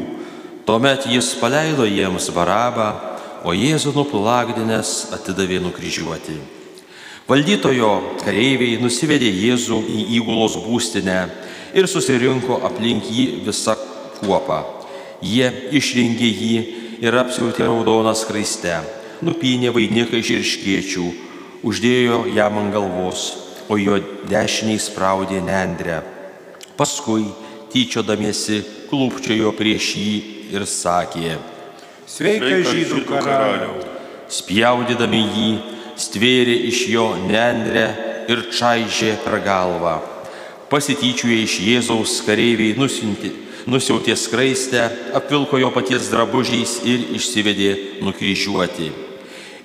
Tuomet 0.68 1.06
jis 1.08 1.32
paleido 1.40 1.86
jiems 1.88 2.28
barabą, 2.36 2.88
o 3.46 3.54
Jėzų 3.54 3.94
nuplagdinės 3.96 5.12
atidavė 5.16 5.60
nukryžiuoti. 5.64 6.36
Valdytojo 7.28 7.92
kareiviai 8.22 8.78
nusivedė 8.82 9.28
Jėzų 9.28 9.78
į 9.88 10.04
įgulos 10.18 10.58
būstinę 10.64 11.18
ir 11.76 11.88
susirinko 11.88 12.60
aplink 12.68 13.08
jį 13.12 13.26
visą 13.46 13.76
kuopą. 14.18 14.62
Jie 15.24 15.48
išrengė 15.74 16.28
jį 16.28 16.54
ir 17.04 17.16
apsiautė 17.20 17.66
raudoną 17.66 18.14
skraistę, 18.16 18.80
nupynė 19.24 19.72
vainiką 19.74 20.20
iš 20.20 20.34
irškiečių, 20.36 21.08
uždėjo 21.66 22.22
jam 22.36 22.60
ant 22.60 22.74
galvos, 22.74 23.26
o 23.68 23.76
jo 23.80 23.98
dešiniai 24.30 24.80
spraudė 24.80 25.42
nendrę. 25.44 26.17
Paskui, 26.78 27.24
tyčiodamiesi, 27.72 28.60
klūpčiojo 28.88 29.50
prieš 29.58 29.94
jį 29.98 30.12
ir 30.54 30.66
sakė, 30.70 31.34
Sveika 32.08 32.60
žydų 32.64 33.02
karaliau. 33.08 33.74
spjaudydami 34.30 35.22
jį, 35.24 35.50
stvėrė 35.98 36.54
iš 36.70 36.84
jo 36.88 37.08
nendrę 37.26 37.84
ir 38.30 38.46
čaižė 38.54 39.18
per 39.24 39.40
galvą. 39.44 39.98
Pasityčiuje 40.70 41.42
iš 41.42 41.58
Jėzaus 41.64 42.20
kareiviai 42.22 42.78
nusinti, 42.78 43.32
nusiautė 43.66 44.14
skraistę, 44.16 44.86
apvilko 45.18 45.58
jo 45.58 45.72
paties 45.74 46.08
drabužiais 46.12 46.78
ir 46.86 47.10
išsivedė 47.18 48.00
nukryžiuoti. 48.06 48.92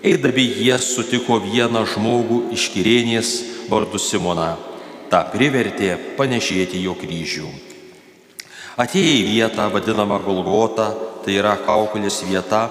Eidami 0.03 0.49
jie 0.65 0.75
sutiko 0.81 1.37
vieną 1.39 1.85
žmogų 1.93 2.47
iš 2.57 2.71
Kirenės 2.73 3.35
vardu 3.69 3.99
Simoną. 3.99 4.72
Ta 5.13 5.19
privertė 5.29 5.91
panešėti 6.17 6.79
jo 6.81 6.95
kryžių. 6.97 7.45
Atėję 8.81 9.11
į 9.19 9.25
vietą 9.27 9.67
vadinamą 9.69 10.17
Golgotą, 10.25 10.87
tai 11.21 11.35
yra 11.37 11.51
kaukulės 11.61 12.23
vieta, 12.25 12.63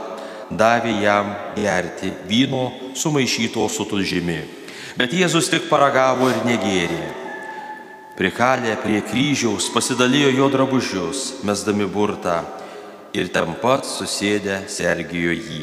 davė 0.50 0.96
jam 1.04 1.30
gerti 1.54 2.10
vyno 2.26 2.64
sumaišyto 2.98 3.68
su 3.70 3.86
tulžimi. 3.86 4.40
Bet 4.98 5.14
Jėzus 5.14 5.52
tik 5.52 5.70
paragavo 5.70 6.32
ir 6.32 6.42
negėrė. 6.48 7.04
Prikalę 8.18 8.74
prie 8.82 8.98
kryžiaus 9.06 9.70
pasidalijo 9.70 10.34
jo 10.34 10.50
drabužius, 10.50 11.22
mesdami 11.46 11.86
burtą 11.86 12.40
ir 13.14 13.30
ten 13.30 13.54
pat 13.62 13.86
susėdę 13.86 14.64
sergijo 14.66 15.38
jį. 15.38 15.62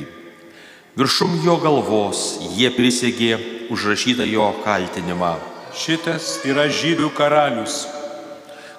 Viršum 0.95 1.41
jo 1.43 1.59
galvos 1.59 2.39
jie 2.55 2.71
prisegė 2.71 3.35
užrašytą 3.67 4.31
jo 4.31 4.53
kaltinimą. 4.63 5.48
Šitas 5.75 6.39
yra 6.49 6.65
žydų 6.71 7.11
karalius. 7.13 7.83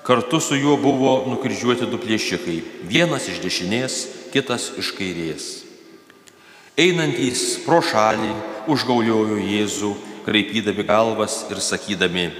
Kartu 0.02 0.40
su 0.42 0.56
juo 0.58 0.74
buvo 0.80 1.12
nukryžiuoti 1.30 1.86
du 1.86 1.98
plėšikai- 2.02 2.62
vienas 2.92 3.28
iš 3.28 3.38
dešinės, 3.38 4.06
kitas 4.32 4.72
iš 4.78 4.90
kairės. 4.98 5.64
Einantys 6.76 7.62
pro 7.64 7.80
šalį 7.80 8.32
užgauliojo 8.66 9.38
Jėzų, 9.38 9.94
kraipydami 10.24 10.86
galvas 10.86 11.44
ir 11.50 11.56
sakydami, 11.56 12.30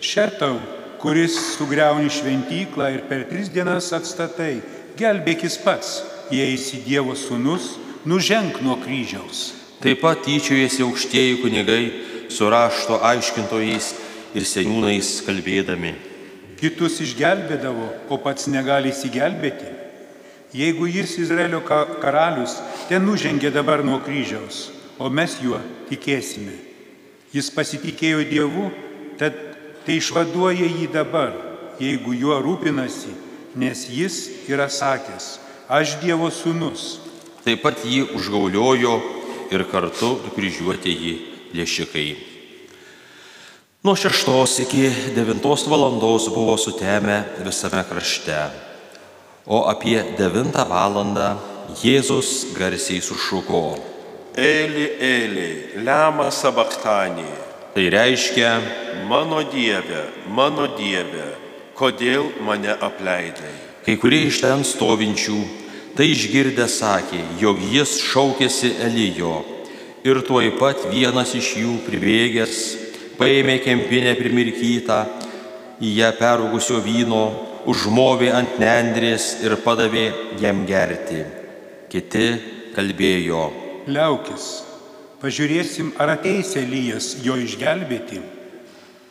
Šetau, 0.00 0.58
kuris 0.98 1.36
sugriauni 1.58 2.08
šventyklą 2.08 2.94
ir 2.94 3.00
per 3.08 3.24
tris 3.24 3.48
dienas 3.48 3.92
atstatai, 3.92 4.62
gelbėkis 4.96 5.62
pats, 5.62 6.02
jei 6.30 6.54
esi 6.54 6.82
Dievo 6.86 7.12
sūnus, 7.12 7.76
nuženk 8.06 8.62
nuo 8.62 8.76
kryžiaus. 8.76 9.52
taip 9.80 10.00
pat 10.00 10.24
tyčiojasi 10.24 10.82
aukštieji 10.82 11.42
kunigai 11.42 12.09
su 12.30 12.48
rašto 12.50 13.00
aiškintojais 13.02 13.94
ir 14.34 14.46
seniūnais 14.46 15.20
kalbėdami. 15.26 15.94
Kitus 16.60 17.00
išgelbėdavo, 17.00 17.86
o 18.12 18.18
pats 18.20 18.46
negali 18.52 18.92
įsigelbėti. 18.92 19.70
Jeigu 20.52 20.88
jis 20.90 21.14
Izraelio 21.22 21.60
ka- 21.64 21.86
karalius, 22.02 22.56
ten 22.88 23.06
nužengė 23.06 23.52
dabar 23.54 23.84
nuo 23.86 24.00
kryžiaus, 24.02 24.70
o 24.98 25.08
mes 25.08 25.38
juo 25.42 25.60
tikėsime. 25.88 26.56
Jis 27.32 27.50
pasitikėjo 27.54 28.24
Dievu, 28.28 28.70
tad 29.18 29.36
tai 29.86 30.00
išvaduoja 30.00 30.66
jį 30.66 30.90
dabar, 30.92 31.32
jeigu 31.80 32.12
juo 32.18 32.40
rūpinasi, 32.42 33.14
nes 33.56 33.86
jis 33.88 34.28
yra 34.50 34.68
sakęs, 34.68 35.38
aš 35.70 35.96
Dievo 36.02 36.28
sūnus. 36.34 36.98
Taip 37.46 37.62
pat 37.62 37.80
jį 37.86 38.10
užgauliojo 38.18 38.98
ir 39.54 39.64
kartu 39.70 40.18
nukryžiuoti 40.26 40.92
jį 40.92 41.29
plėšikai. 41.52 42.08
Nuo 43.84 43.94
šeštos 43.96 44.58
iki 44.66 44.90
devintos 45.16 45.64
valandos 45.70 46.28
buvo 46.32 46.56
sutemę 46.60 47.22
visame 47.44 47.84
krašte, 47.88 48.42
o 49.46 49.64
apie 49.70 50.02
devintą 50.18 50.66
valandą 50.68 51.36
Jėzus 51.80 52.50
garsiai 52.56 53.00
sušuko. 53.00 53.62
Eli, 54.34 54.86
Eli, 54.98 55.50
lema 55.86 56.28
sabachtanė. 56.34 57.30
Tai 57.74 57.86
reiškia, 57.94 58.52
Mano 59.06 59.44
Dieve, 59.46 60.04
mano 60.28 60.66
Dieve, 60.76 61.30
kodėl 61.78 62.30
mane 62.46 62.74
apleidai? 62.74 63.70
kai 63.84 63.96
kurie 63.98 64.26
iš 64.28 64.42
ten 64.44 64.62
stovinčių, 64.66 65.38
tai 65.96 66.10
išgirdę 66.12 66.66
sakė, 66.70 67.20
jog 67.40 67.60
jis 67.72 67.96
šaukėsi 68.04 68.74
Elijo. 68.86 69.40
Ir 70.00 70.22
tuoj 70.24 70.54
pat 70.56 70.86
vienas 70.88 71.34
iš 71.36 71.52
jų 71.60 71.74
pribėgęs, 71.84 72.56
paėmė 73.18 73.58
kempinę 73.60 74.14
primirkytą, 74.16 75.00
į 75.80 75.90
ją 75.98 76.08
perugusio 76.16 76.80
vyno, 76.84 77.24
užmovė 77.68 78.30
ant 78.32 78.56
nendrės 78.60 79.34
ir 79.44 79.58
padavė 79.60 80.06
jam 80.40 80.64
gerti. 80.68 81.24
Kiti 81.92 82.26
kalbėjo, 82.76 83.44
Liaukis, 83.90 84.46
pažiūrėsim, 85.20 85.94
ar 86.00 86.14
ateis 86.16 86.52
Elijas 86.56 87.16
jo 87.24 87.36
išgelbėti. 87.36 88.20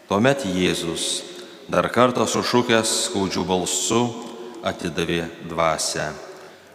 tuomet 0.07 0.45
Jėzus 0.45 1.23
dar 1.69 1.89
kartą 1.93 2.25
sušukęs 2.25 2.93
skaudžių 3.09 3.43
balsu 3.45 4.01
atidavė 4.65 5.27
dvasę. 5.49 6.09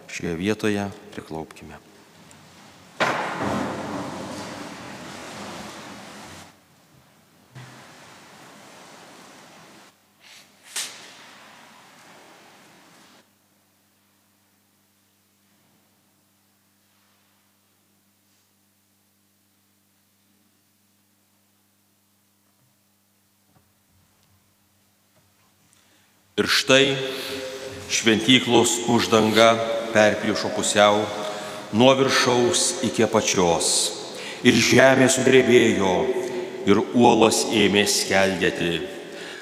Šioje 0.07 0.37
vietoje 0.39 0.87
priklaupkime. 1.15 1.84
Ir 26.35 26.49
štai 26.51 26.97
šventyklos 27.95 28.71
uždanga 28.91 29.53
perpliušo 29.95 30.49
pusiau 30.57 31.05
nuo 31.79 31.93
viršaus 31.95 32.83
iki 32.89 33.05
apačios. 33.07 33.69
Ir 34.43 34.59
žemė 34.59 35.07
sudrebėjo, 35.15 35.93
ir 36.67 36.83
uolos 36.91 37.45
ėmė 37.55 37.87
skeldėti. 37.87 38.81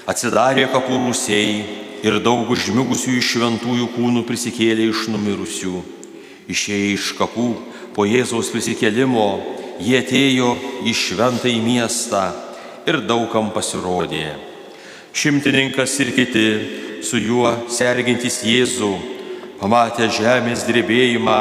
Atsidarė 0.05 0.69
kapų 0.75 1.01
rūsiai 1.07 1.57
ir 2.05 2.21
daug 2.21 2.53
užmigusių 2.53 3.17
iš 3.23 3.33
šventųjų 3.39 3.89
kūnų 3.97 4.27
prisikėlė 4.29 4.93
iš 4.93 5.09
numirusių. 5.17 5.81
Išėję 6.53 6.95
iš 6.99 7.11
kapų 7.17 7.49
po 7.97 8.05
Jėzaus 8.05 8.53
prisikėlimo, 8.53 9.29
jie 9.81 9.97
atėjo 10.05 10.55
į 10.85 10.93
šventąjį 10.93 11.61
miestą 11.73 12.29
ir 12.85 13.01
daugam 13.09 13.49
pasirodė. 13.57 14.52
Šimtininkas 15.13 15.99
ir 16.01 16.11
kiti 16.17 16.47
su 17.05 17.21
juo 17.21 17.51
sergintys 17.69 18.41
Jėzų, 18.49 18.93
pamatę 19.61 20.09
žemės 20.09 20.65
drebėjimą 20.69 21.39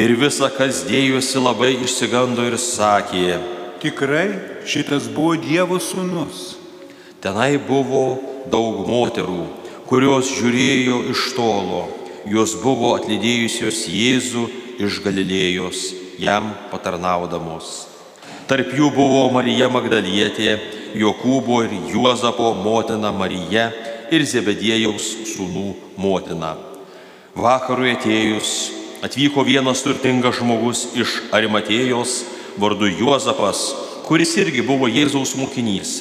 ir 0.00 0.16
visą, 0.16 0.48
kas 0.56 0.84
dėjosi, 0.88 1.38
labai 1.42 1.74
išsigando 1.84 2.46
ir 2.48 2.56
sakė, 2.56 3.40
Tikrai 3.80 4.28
šitas 4.68 5.06
buvo 5.08 5.38
Dievo 5.40 5.78
sūnus. 5.80 6.56
tenai 7.20 7.56
buvo 7.56 8.20
daug 8.52 8.84
moterų, 8.88 9.44
kurios 9.88 10.28
žiūrėjo 10.36 10.98
iš 11.12 11.32
tolo, 11.36 11.88
jos 12.24 12.54
buvo 12.60 12.94
atlydėjusios 12.96 13.88
Jėzų 13.88 14.44
iš 14.80 15.00
Galilėjos, 15.04 15.94
jam 16.20 16.52
patarnaudamos. 16.72 17.88
Tarp 18.48 18.72
jų 18.76 18.90
buvo 18.92 19.30
Marija 19.32 19.68
Magdalietė 19.72 20.79
Jokūbo 20.94 21.60
ir 21.66 21.74
Juozapo 21.92 22.50
motina 22.58 23.12
Marija 23.14 23.70
ir 24.10 24.24
Zebedėjaus 24.26 25.06
sūnų 25.30 25.68
motina. 26.00 26.56
Vakarui 27.38 27.92
atėjus 27.94 28.52
atvyko 29.06 29.44
vienas 29.46 29.84
turtingas 29.84 30.40
žmogus 30.40 30.88
iš 30.98 31.20
Arimatėjos 31.36 32.16
vardu 32.60 32.90
Juozapas, 32.90 33.62
kuris 34.08 34.34
irgi 34.42 34.64
buvo 34.66 34.90
Jėzaus 34.90 35.36
mokinys. 35.38 35.92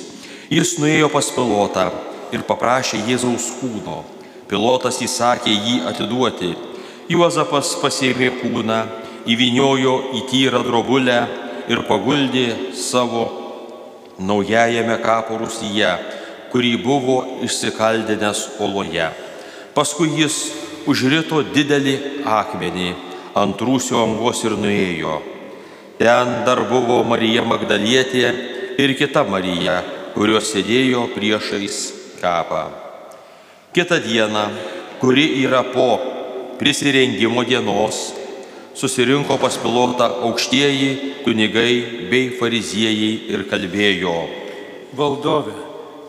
Jis 0.49 0.77
nuėjo 0.81 1.11
pas 1.13 1.29
pilotą 1.35 1.89
ir 2.33 2.45
paprašė 2.49 3.03
Jėzaus 3.05 3.51
kūno. 3.59 4.01
Pilotas 4.49 4.97
įsakė 5.05 5.53
jį 5.53 5.75
atiduoti. 5.91 6.55
Juozapas 7.09 7.75
pasėmė 7.81 8.31
kūną, 8.41 8.79
įviniojo 9.29 9.95
į 10.17 10.23
tyrą 10.31 10.63
drobulę 10.65 11.19
ir 11.69 11.83
paguldė 11.85 12.73
savo 12.73 13.38
naujajame 14.19 14.97
kapo 15.03 15.39
rusyje, 15.39 15.91
kurį 16.51 16.73
buvo 16.83 17.17
išsikaldinęs 17.45 18.45
oloje. 18.63 19.09
Paskui 19.75 20.11
jis 20.19 20.37
užrito 20.89 21.41
didelį 21.53 21.95
akmenį 22.25 22.89
ant 23.39 23.61
rūsio 23.61 24.01
angos 24.03 24.43
ir 24.47 24.57
nuėjo. 24.59 25.19
Ten 25.99 26.43
dar 26.47 26.63
buvo 26.69 27.01
Marija 27.03 27.43
Magdalietė 27.43 28.27
ir 28.79 28.95
kita 28.99 29.25
Marija, 29.27 29.81
kurios 30.15 30.51
sėdėjo 30.53 31.09
priešais 31.15 31.79
kapą. 32.21 32.69
Kita 33.75 33.99
diena, 34.01 34.47
kuri 34.99 35.43
yra 35.43 35.61
po 35.73 35.99
prisirengimo 36.59 37.43
dienos, 37.47 38.18
susirinko 38.75 39.37
pas 39.37 39.57
pilotą 39.57 40.07
aukštieji 40.27 41.23
kunigai 41.23 42.07
bei 42.11 42.29
fariziejai 42.39 43.11
ir 43.33 43.45
kalbėjo. 43.49 44.15
Valdove, 44.97 45.53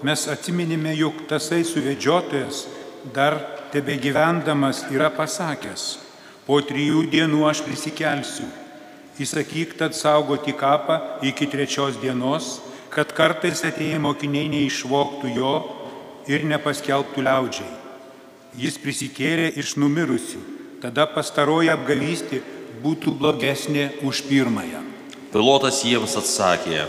mes 0.03 0.27
atsiminime, 0.29 0.95
jog 0.97 1.27
tasai 1.29 1.63
suvedžiotojas 1.65 2.67
dar 3.15 3.39
tebe 3.73 3.97
gyvendamas 3.97 4.85
yra 4.91 5.11
pasakęs, 5.15 5.99
po 6.47 6.61
trijų 6.65 7.05
dienų 7.13 7.45
aš 7.51 7.63
prisikelsiu. 7.67 8.49
Įsakyk 9.21 9.77
tad 9.77 9.93
saugoti 9.93 10.55
kapą 10.57 10.97
iki 11.29 11.47
trečios 11.51 11.99
dienos, 12.01 12.59
kad 12.91 13.13
kartais 13.15 13.61
atėję 13.69 14.01
mokiniai 14.01 14.49
neišvoktų 14.51 15.35
jo 15.37 15.53
ir 16.31 16.47
nepaskelbtų 16.49 17.27
liaudžiai. 17.27 17.69
Jis 18.59 18.81
prisikėlė 18.83 19.53
iš 19.61 19.77
numirusių, 19.79 20.41
tada 20.81 21.07
pastaroji 21.07 21.71
apgavystė 21.73 22.41
būtų 22.83 23.13
blogesnė 23.21 23.91
už 24.07 24.25
pirmąją. 24.29 24.81
Pilotas 25.33 25.85
jiems 25.85 26.17
atsakė, 26.19 26.89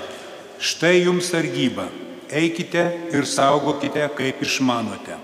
Štai 0.61 1.01
jums 1.01 1.31
sargyba, 1.33 1.87
eikite 2.29 2.83
ir 3.09 3.25
saugokite, 3.25 4.05
kaip 4.13 4.41
išmanote. 4.45 5.17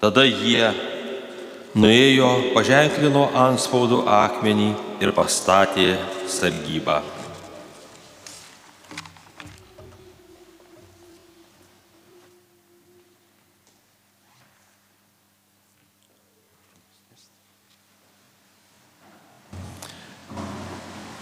tada 0.00 0.22
jie 0.24 0.70
nuėjo, 1.74 2.54
paženklino 2.54 3.24
ant 3.34 3.60
spaudų 3.60 4.04
akmenį 4.06 4.70
ir 5.02 5.12
pastatė 5.12 5.98
sargybą. 6.26 7.02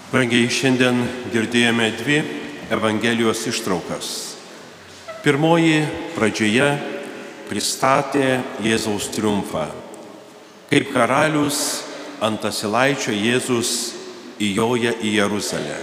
Brangiai, 0.08 0.46
šiandien 0.48 1.02
girdėjome 1.28 1.90
dvi 1.98 2.14
Evangelijos 2.72 3.42
ištraukas. 3.50 4.06
Pirmoji 5.20 5.82
pradžioje 6.14 6.68
pristatė 7.50 8.38
Jėzaus 8.64 9.10
triumfą. 9.12 9.66
Kaip 10.70 10.88
karalius 10.94 11.58
ant 12.24 12.40
asilaičio 12.48 13.12
Jėzus 13.12 13.74
įjoja 14.40 14.94
į 14.96 15.12
Jeruzalę. 15.18 15.76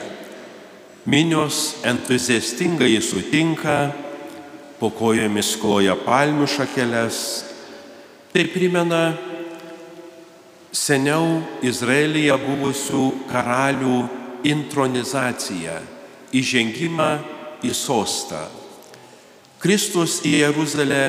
Minios 1.06 1.76
entuziastingai 1.86 2.98
sutinka, 3.06 3.94
po 4.82 4.90
kojomis 4.90 5.54
kloja 5.62 5.94
palmių 6.02 6.50
šakeles. 6.50 7.22
Tai 8.34 8.50
primena 8.58 9.04
seniau 10.76 11.40
Izraelyje 11.64 12.36
buvusių 12.44 13.06
karalių 13.30 14.00
intronizaciją, 14.46 15.80
įžengimą 16.36 17.10
į 17.64 17.72
sostą. 17.74 18.44
Kristus 19.64 20.20
į 20.28 20.44
Jeruzalę 20.44 21.06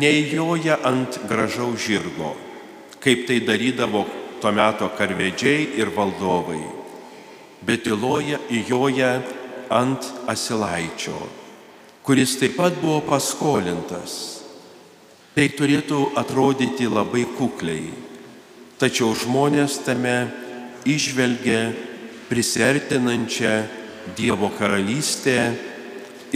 neįjoja 0.00 0.80
ant 0.84 1.20
gražaus 1.30 1.78
žirgo, 1.86 2.34
kaip 3.00 3.24
tai 3.28 3.38
darydavo 3.46 4.04
tuo 4.42 4.52
metu 4.52 4.90
karvedžiai 4.98 5.70
ir 5.78 5.94
valdovai, 5.94 6.60
bet 7.64 7.86
įloja 7.88 8.42
įjoja 8.52 9.14
ant 9.72 10.10
asilaičio, 10.28 11.16
kuris 12.04 12.34
taip 12.40 12.58
pat 12.58 12.76
buvo 12.82 13.00
paskolintas. 13.06 14.42
Tai 15.34 15.48
turėtų 15.50 16.12
atrodyti 16.20 16.86
labai 16.86 17.24
kukliai, 17.38 17.88
tačiau 18.78 19.14
žmonės 19.14 19.80
tame 19.86 20.28
išvelgia 20.84 21.72
prisertinančią 22.28 23.82
Dievo 24.16 24.50
karalystę 24.52 25.54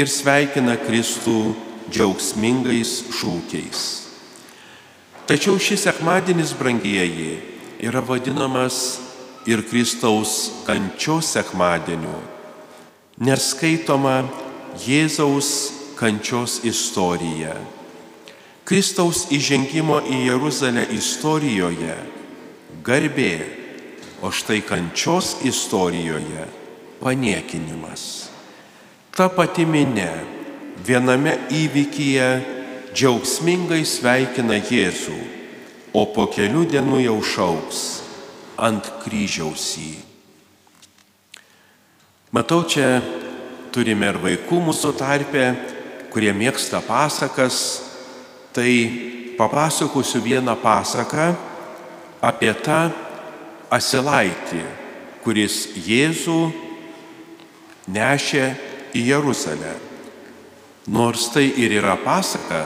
ir 0.00 0.08
sveikina 0.08 0.78
Kristų 0.80 1.52
džiaugsmingais 1.92 2.92
šūkiais. 3.12 3.82
Tačiau 5.28 5.58
šis 5.60 5.84
sekmadienis, 5.84 6.54
brangieji, 6.56 7.34
yra 7.84 8.00
vadinamas 8.00 9.00
ir 9.44 9.60
Kristaus 9.68 10.64
kančios 10.64 11.34
sekmadieniu, 11.36 12.16
nes 13.20 13.50
skaitoma 13.52 14.22
Jėzaus 14.80 15.50
kančios 16.00 16.62
istorija. 16.64 17.52
Kristaus 18.64 19.26
įžengimo 19.32 20.00
į 20.08 20.24
Jeruzalę 20.30 20.86
istorijoje 20.96 21.96
garbė, 22.84 23.32
o 24.22 24.30
štai 24.34 24.60
kančios 24.66 25.36
istorijoje 25.46 26.46
paniekinimas. 26.98 28.28
Ta 29.14 29.28
pati 29.30 29.66
minė 29.66 30.10
viename 30.86 31.34
įvykyje 31.54 32.28
džiaugsmingai 32.94 33.84
sveikina 33.86 34.58
Jėzų, 34.58 35.18
o 35.94 36.02
po 36.14 36.26
kelių 36.30 36.66
dienų 36.72 37.02
jau 37.06 37.18
šauks 37.22 37.82
ant 38.58 38.90
kryžiaus 39.04 39.70
jį. 39.78 39.96
Matau, 42.34 42.60
čia 42.68 42.98
turime 43.72 44.10
ir 44.10 44.18
vaikų 44.20 44.58
mūsų 44.66 44.92
tarpe, 44.98 45.44
kurie 46.12 46.34
mėgsta 46.36 46.82
pasakas, 46.84 47.60
tai 48.52 48.70
papasakosiu 49.38 50.20
vieną 50.24 50.58
pasaką 50.60 51.30
apie 52.24 52.52
tą 52.64 52.88
asilaitį, 53.70 54.62
kuris 55.22 55.66
Jėzų 55.84 56.40
nešė 57.92 58.46
į 58.96 59.04
Jeruzalę. 59.12 59.74
Nors 60.88 61.28
tai 61.34 61.50
ir 61.60 61.74
yra 61.80 61.98
pasaka, 62.00 62.64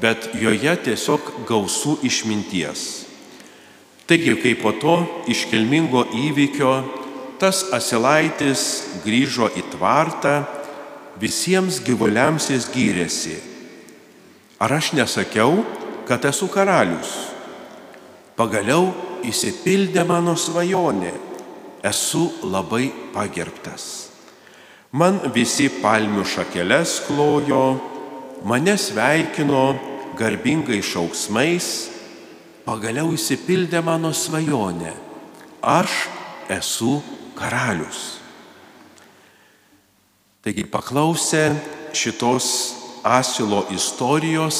bet 0.00 0.30
joje 0.40 0.72
tiesiog 0.88 1.44
gausų 1.48 1.98
išminties. 2.08 3.04
Taigi, 4.08 4.34
kai 4.40 4.54
po 4.58 4.72
to 4.80 4.96
iškilmingo 5.30 6.06
įvykio 6.16 6.72
tas 7.40 7.64
asilaitis 7.74 8.64
grįžo 9.04 9.50
į 9.58 9.66
tvartą, 9.74 10.42
visiems 11.20 11.80
gyvuliams 11.84 12.48
jis 12.50 12.68
gyrėsi. 12.72 13.36
Ar 14.62 14.72
aš 14.78 14.92
nesakiau, 14.96 15.62
kad 16.08 16.24
esu 16.28 16.48
karalius? 16.50 17.31
Pagaliau 18.42 18.88
įsipildė 19.22 20.02
mano 20.02 20.32
svajonė, 20.34 21.12
esu 21.86 22.24
labai 22.42 22.88
pagerbtas. 23.14 23.84
Man 24.98 25.20
visi 25.36 25.68
palmių 25.76 26.24
šakeles 26.26 26.96
klojo, 27.06 27.60
mane 28.42 28.74
sveikino 28.74 29.60
garbingai 30.18 30.80
šauksmais, 30.82 31.68
pagaliau 32.66 33.14
įsipildė 33.14 33.84
mano 33.86 34.10
svajonė, 34.10 34.90
aš 35.62 35.94
esu 36.50 36.96
karalius. 37.38 38.02
Taigi 40.42 40.66
paklausę 40.66 41.46
šitos 41.94 42.50
asilo 43.06 43.68
istorijos 43.70 44.58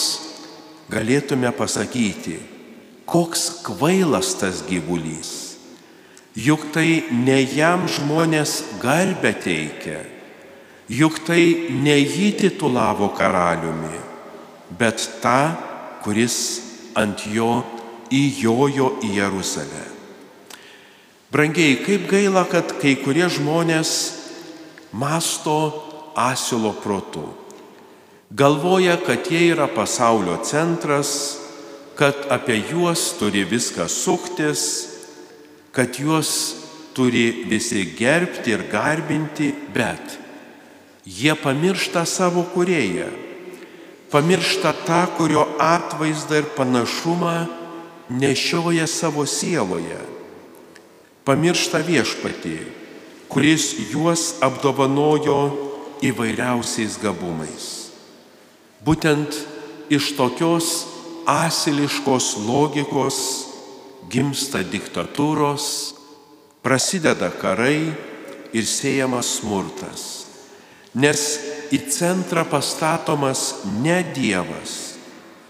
galėtume 0.87 1.51
pasakyti, 1.59 2.39
koks 3.13 3.63
kvailas 3.67 4.33
tas 4.41 4.65
gyvulys. 4.65 5.59
Juk 6.33 6.71
tai 6.73 7.05
ne 7.13 7.43
jam 7.45 7.85
žmonės 7.85 8.81
garbę 8.81 9.35
teikia, 9.37 10.01
Juk 10.93 11.23
tai 11.25 11.71
ne 11.71 11.95
jį 11.95 12.33
titulavo 12.41 13.07
karaliumi, 13.17 13.97
bet 14.77 15.01
tą, 15.23 15.55
kuris 16.05 16.37
ant 16.99 17.23
jo 17.33 17.63
įjojo 18.13 18.89
į 19.07 19.13
Jeruzalę. 19.17 19.85
Brangiai, 21.33 21.79
kaip 21.81 22.11
gaila, 22.11 22.43
kad 22.45 22.75
kai 22.83 22.97
kurie 23.01 23.25
žmonės 23.33 23.93
masto 24.93 25.57
asilo 26.19 26.75
protu. 26.83 27.25
Galvoja, 28.29 28.99
kad 29.01 29.31
jie 29.31 29.47
yra 29.55 29.71
pasaulio 29.73 30.37
centras, 30.45 31.39
kad 31.97 32.27
apie 32.33 32.63
juos 32.71 33.13
turi 33.19 33.45
viskas 33.45 33.95
suktis, 34.05 34.89
kad 35.73 35.97
juos 35.99 36.57
turi 36.93 37.45
visi 37.49 37.85
gerbti 37.99 38.53
ir 38.53 38.67
garbinti, 38.71 39.53
bet 39.75 40.19
jie 41.05 41.35
pamiršta 41.37 42.05
savo 42.09 42.45
kurėją, 42.55 43.09
pamiršta 44.13 44.75
tą, 44.87 45.03
kurio 45.17 45.47
atvaizdą 45.61 46.43
ir 46.43 46.49
panašumą 46.57 47.37
nešioja 48.13 48.87
savo 48.87 49.25
sieloje, 49.27 50.01
pamiršta 51.25 51.81
viešpatį, 51.87 52.57
kuris 53.33 53.73
juos 53.93 54.43
apdovanojo 54.45 55.39
įvairiausiais 56.05 56.99
gabumais. 57.01 57.69
Būtent 58.85 59.39
iš 59.93 60.13
tokios 60.19 60.92
asiliškos 61.29 62.35
logikos 62.47 63.19
gimsta 64.11 64.63
diktatūros, 64.67 65.95
prasideda 66.63 67.31
karai 67.41 67.93
ir 68.53 68.67
siejamas 68.69 69.39
smurtas. 69.41 70.03
Nes 70.93 71.23
į 71.73 71.81
centrą 71.89 72.45
pastatomas 72.49 73.63
ne 73.81 74.03
Dievas, 74.13 74.99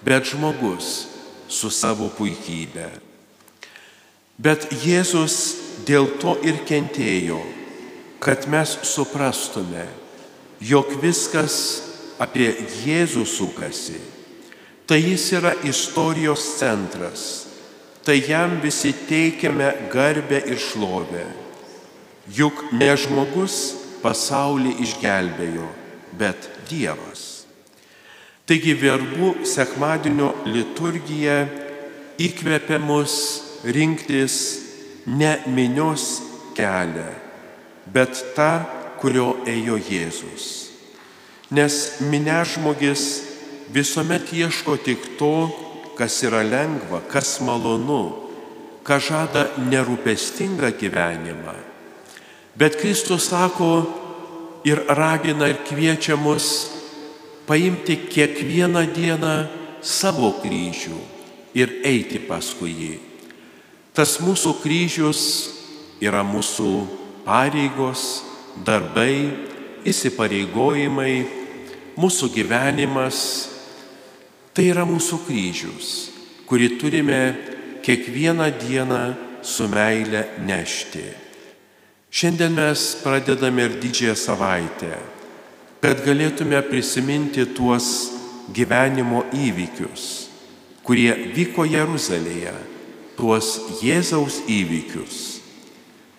bet 0.06 0.28
žmogus 0.30 1.08
su 1.50 1.70
savo 1.70 2.08
puikybė. 2.14 2.90
Bet 4.42 4.70
Jėzus 4.82 5.34
dėl 5.86 6.08
to 6.22 6.36
ir 6.46 6.62
kentėjo, 6.66 7.40
kad 8.22 8.46
mes 8.50 8.78
suprastume, 8.86 9.84
jog 10.62 10.94
viskas 11.02 11.56
apie 12.22 12.48
Jėzų 12.84 13.26
sukasi. 13.26 13.98
Tai 14.86 14.98
jis 14.98 15.28
yra 15.38 15.52
istorijos 15.64 16.42
centras, 16.58 17.46
tai 18.04 18.18
jam 18.26 18.58
visi 18.62 18.92
teikiame 19.08 19.70
garbę 19.92 20.42
ir 20.46 20.58
šlovę. 20.58 21.26
Juk 22.34 22.64
ne 22.74 22.90
žmogus 22.98 23.56
pasaulį 24.02 24.74
išgelbėjo, 24.82 25.68
bet 26.18 26.48
Dievas. 26.70 27.46
Taigi 28.46 28.74
verbų 28.74 29.46
sekmadienio 29.46 30.32
liturgija 30.50 31.44
įkvepia 32.20 32.80
mus 32.82 33.14
rinktis 33.62 34.36
ne 35.06 35.36
minios 35.46 36.20
kelią, 36.58 37.08
bet 37.94 38.18
tą, 38.36 38.52
kurio 39.02 39.36
ėjo 39.46 39.78
Jėzus. 39.78 40.48
Nes 41.54 41.78
minėžmogis 42.06 43.31
visuomet 43.72 44.32
ieško 44.32 44.76
tik 44.84 45.16
to, 45.18 45.48
kas 45.96 46.22
yra 46.26 46.42
lengva, 46.44 47.02
kas 47.08 47.40
malonu, 47.44 48.28
kas 48.84 49.08
žada 49.08 49.46
nerūpestingą 49.58 50.72
gyvenimą. 50.78 51.56
Bet 52.58 52.76
Kristus 52.80 53.30
sako 53.30 53.86
ir 54.64 54.82
ragina 54.88 55.48
ir 55.48 55.62
kviečia 55.66 56.16
mus 56.16 56.70
paimti 57.46 57.96
kiekvieną 58.08 58.84
dieną 58.92 59.36
savo 59.82 60.32
kryžių 60.42 60.98
ir 61.58 61.80
eiti 61.84 62.20
paskui 62.22 62.72
jį. 62.72 62.94
Tas 63.92 64.16
mūsų 64.22 64.54
kryžius 64.62 65.22
yra 66.00 66.22
mūsų 66.24 66.70
pareigos, 67.26 68.22
darbai, 68.64 69.32
įsipareigojimai, 69.84 71.16
mūsų 72.00 72.30
gyvenimas. 72.32 73.51
Tai 74.52 74.64
yra 74.68 74.82
mūsų 74.84 75.22
kryžius, 75.24 75.90
kurį 76.44 76.74
turime 76.76 77.20
kiekvieną 77.80 78.50
dieną 78.60 79.00
su 79.40 79.64
meile 79.72 80.26
nešti. 80.44 81.04
Šiandien 82.12 82.52
mes 82.52 82.82
pradedame 83.00 83.64
ir 83.64 83.78
didžiąją 83.80 84.16
savaitę, 84.20 84.90
kad 85.80 86.02
galėtume 86.04 86.60
prisiminti 86.66 87.46
tuos 87.56 87.86
gyvenimo 88.52 89.22
įvykius, 89.32 90.28
kurie 90.84 91.14
vyko 91.32 91.64
Jeruzalėje, 91.64 92.52
tuos 93.16 93.54
Jėzaus 93.80 94.42
įvykius. 94.52 95.40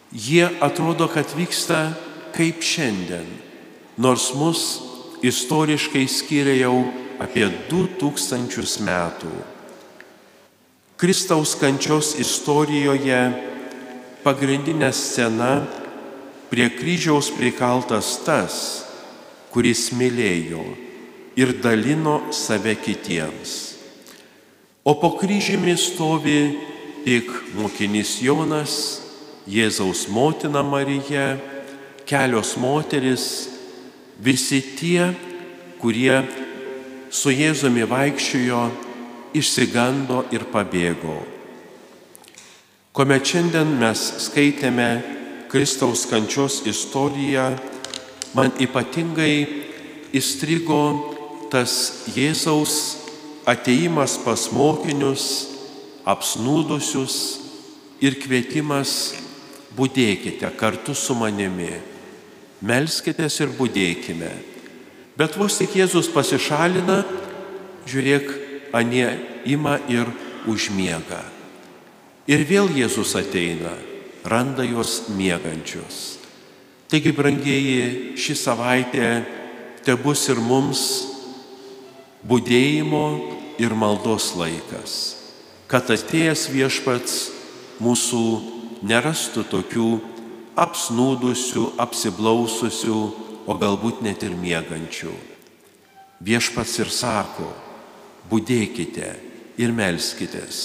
Jie 0.09 0.49
atrodo, 0.57 1.05
kad 1.05 1.29
vyksta 1.37 1.93
kaip 2.33 2.65
šiandien, 2.65 3.29
nors 4.01 4.31
mus 4.33 4.65
istoriškai 5.21 6.07
skiria 6.09 6.57
jau 6.65 7.02
apie 7.21 7.45
2000 7.69 8.85
metų. 8.85 9.33
Kristaus 10.97 11.55
kančios 11.59 12.13
istorijoje 12.21 13.19
pagrindinė 14.23 14.91
scena 14.95 15.65
prie 16.51 16.69
kryžiaus 16.71 17.31
prikaltas 17.35 18.15
tas, 18.23 18.55
kuris 19.51 19.89
mylėjo 19.91 20.63
ir 21.35 21.57
dalino 21.61 22.21
save 22.31 22.75
kitiems. 22.79 23.73
O 24.85 24.95
po 24.99 25.13
kryžiumi 25.19 25.75
stovi 25.79 26.39
tik 27.03 27.29
mokinys 27.57 28.19
Jonas, 28.23 28.75
Jėzaus 29.43 30.05
motina 30.07 30.63
Marija, 30.63 31.35
kelios 32.07 32.55
moteris, 32.55 33.25
visi 34.23 34.61
tie, 34.79 35.09
kurie 35.81 36.21
su 37.13 37.29
Jėzumi 37.29 37.85
vaikščiojo, 37.85 38.63
išsigando 39.37 40.23
ir 40.33 40.47
pabėgo. 40.49 41.19
Kuomet 42.93 43.25
šiandien 43.25 43.75
mes 43.77 44.01
skaitėme 44.27 44.89
Kristaus 45.49 46.07
kančios 46.09 46.61
istoriją, 46.69 47.51
man 48.33 48.53
ypatingai 48.61 49.35
įstrigo 50.13 50.81
tas 51.53 52.05
Jėzaus 52.13 52.77
ateimas 53.49 54.17
pas 54.25 54.47
mokinius, 54.53 55.25
apsnūdusius 56.09 57.17
ir 58.01 58.17
kvietimas 58.21 59.13
būdėkite 59.77 60.49
kartu 60.57 60.97
su 60.97 61.13
manimi, 61.17 61.69
melskitės 62.65 63.39
ir 63.45 63.53
būdėkime. 63.57 64.52
Bet 65.19 65.37
vos 65.37 65.59
tik 65.59 65.75
Jėzus 65.77 66.09
pasišalina, 66.13 67.03
žiūrėk, 67.85 68.31
anie 68.73 69.07
ima 69.45 69.77
ir 69.91 70.09
užmiega. 70.49 71.21
Ir 72.25 72.45
vėl 72.49 72.71
Jėzus 72.73 73.13
ateina, 73.19 73.75
randa 74.25 74.65
juos 74.65 75.03
miegančius. 75.13 76.17
Taigi, 76.89 77.13
brangieji, 77.13 78.15
ši 78.17 78.35
savaitė 78.37 79.07
te 79.85 79.95
bus 79.99 80.25
ir 80.31 80.39
mums 80.41 80.81
būdėjimo 82.25 83.05
ir 83.61 83.75
maldos 83.77 84.31
laikas, 84.39 84.93
kad 85.67 85.89
atėjęs 85.93 86.47
viešpats 86.53 87.17
mūsų 87.83 88.23
nerastų 88.87 89.43
tokių 89.51 89.89
apsnūdusių, 90.59 91.65
apsiblaususių, 91.81 92.99
o 93.47 93.55
galbūt 93.59 94.01
net 94.05 94.23
ir 94.23 94.35
miegančių. 94.39 95.13
Viešpats 96.23 96.77
ir 96.79 96.91
sako, 96.93 97.49
būdėkite 98.31 99.09
ir 99.59 99.73
melskitės. 99.75 100.61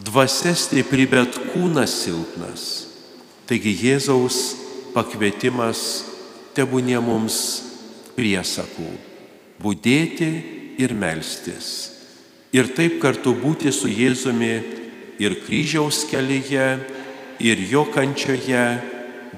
Dvasia 0.00 0.54
stipri, 0.56 1.06
bet 1.10 1.36
kūnas 1.52 1.92
silpnas. 2.04 2.64
Taigi 3.46 3.74
Jėzaus 3.74 4.38
pakvietimas 4.94 6.04
tebūnė 6.56 7.00
mums 7.02 7.36
priesakų- 8.16 8.90
būdėti 9.62 10.30
ir 10.78 10.94
melstis. 10.94 11.90
Ir 12.52 12.66
taip 12.74 13.00
kartu 13.00 13.34
būti 13.34 13.72
su 13.72 13.86
Jėzumi 13.86 14.62
ir 15.18 15.36
kryžiaus 15.46 16.04
kelyje, 16.10 16.80
ir 17.38 17.56
jo 17.70 17.84
kančioje, 17.84 18.80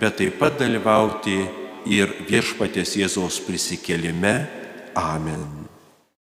bet 0.01 0.16
taip 0.16 0.39
pat 0.39 0.59
dalyvauti 0.59 1.62
ir 1.87 2.14
viešpatės 2.28 2.97
Jėzaus 3.01 3.41
prisikelime. 3.47 4.37
Amen. 4.99 5.62